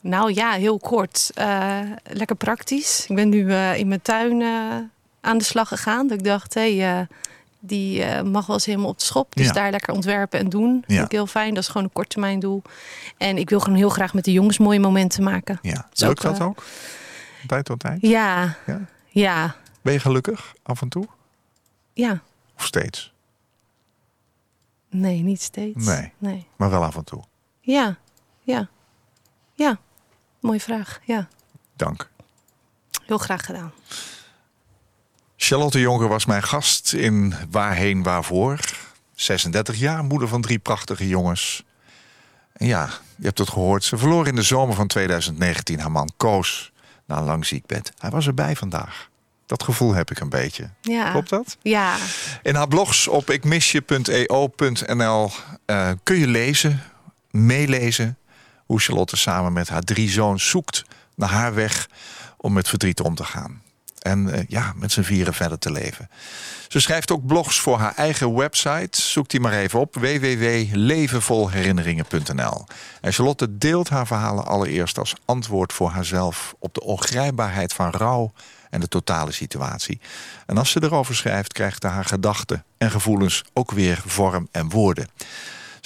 [0.09, 1.31] nou ja, heel kort.
[1.35, 3.07] Eh, lekker praktisch.
[3.09, 4.77] Ik ben nu eh, in mijn tuin eh,
[5.21, 6.07] aan de slag gegaan.
[6.07, 7.07] Dat ik dacht, hé, hey,
[7.61, 9.35] die mag wel eens helemaal op de schop.
[9.35, 9.53] Dus Ja.
[9.53, 10.85] daar lekker ontwerpen en doen.
[10.87, 10.95] Ja.
[10.95, 11.55] Vind ik heel fijn.
[11.55, 12.63] Dat is gewoon een korttermijn doel.
[13.17, 15.59] En ik wil gewoon heel graag met de jongens mooie momenten maken.
[15.63, 15.89] Ja.
[15.93, 16.65] Is Lukt ook, dat ook?
[17.47, 17.99] Tijd tot tijd?
[18.01, 18.81] Ja, Ja.
[19.09, 21.07] ja, Ben je gelukkig af en toe?
[21.93, 22.21] ja.
[22.57, 23.13] Of steeds?
[24.91, 25.87] Nee, niet steeds.
[25.87, 26.13] Nee.
[26.19, 26.47] nee.
[26.57, 27.23] Maar wel af en toe.
[27.61, 27.97] Ja,
[28.43, 28.69] ja,
[29.55, 29.79] ja.
[30.47, 31.01] Mooie vraag.
[31.05, 31.29] Ja,
[31.77, 32.09] Dank.
[33.07, 33.73] heel graag gedaan.
[35.37, 38.59] Charlotte Jonker was mijn gast in Waarheen Waarvoor.
[39.15, 41.65] 36 jaar, moeder van drie prachtige jongens.
[42.53, 43.85] En ja, je hebt het gehoord.
[43.85, 46.73] Ze verloor in de zomer van 2019 haar man Koos
[47.07, 47.93] na een lang ziekbed.
[47.99, 49.09] Hij was erbij vandaag.
[49.47, 50.71] Dat gevoel heb ik een beetje.
[50.81, 51.57] Ja, Klopt dat?
[51.63, 51.97] ja,
[52.43, 55.31] In haar blogs op ikmisje.eo.nl
[55.67, 56.83] eh, kun je lezen,
[57.31, 58.19] meelezen...
[58.67, 61.89] hoe Charlotte samen met haar drie zoons zoekt naar haar weg...
[62.37, 63.63] om met verdriet om te gaan.
[63.99, 66.11] En eh, ja, met z'n vieren verder te leven.
[66.69, 69.03] Ze schrijft ook blogs voor haar eigen website.
[69.03, 72.65] Zoek die maar even op www.levenvolherinneringen.nl.
[73.01, 76.55] En Charlotte deelt haar verhalen allereerst als antwoord voor haarzelf...
[76.59, 78.33] op de ongrijpbaarheid van rouw
[78.71, 80.01] en de totale situatie.
[80.47, 85.09] En als ze erover schrijft, krijgt haar gedachten en gevoelens ook weer vorm en woorden.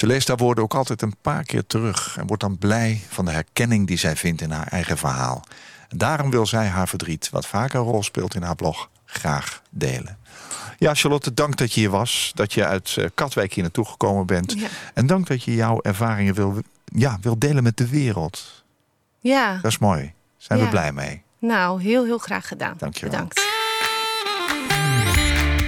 [0.01, 3.25] Ze leest haar woorden ook altijd een paar keer terug en wordt dan blij van
[3.25, 5.45] de herkenning die zij vindt in haar eigen verhaal.
[5.89, 9.63] En daarom wil zij haar verdriet, wat vaak een rol speelt in haar blog, graag
[9.71, 10.19] delen.
[10.79, 12.33] Ja, Charlotte, dank dat je hier was.
[12.35, 14.53] Dat je uit eh, Katwijk hier naartoe gekomen bent.
[14.53, 14.69] Ja.
[14.95, 18.65] En dank dat je jouw ervaringen wil, ja, wil delen met de wereld.
[19.19, 19.55] ja.
[19.63, 20.13] Dat is mooi.
[20.37, 21.23] Zijn we blij mee.
[21.39, 22.75] Nou, heel, heel graag gedaan.
[22.79, 23.11] Dank je wel.
[23.11, 23.49] Bedankt.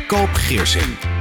[0.06, 1.20] Koop Geersing.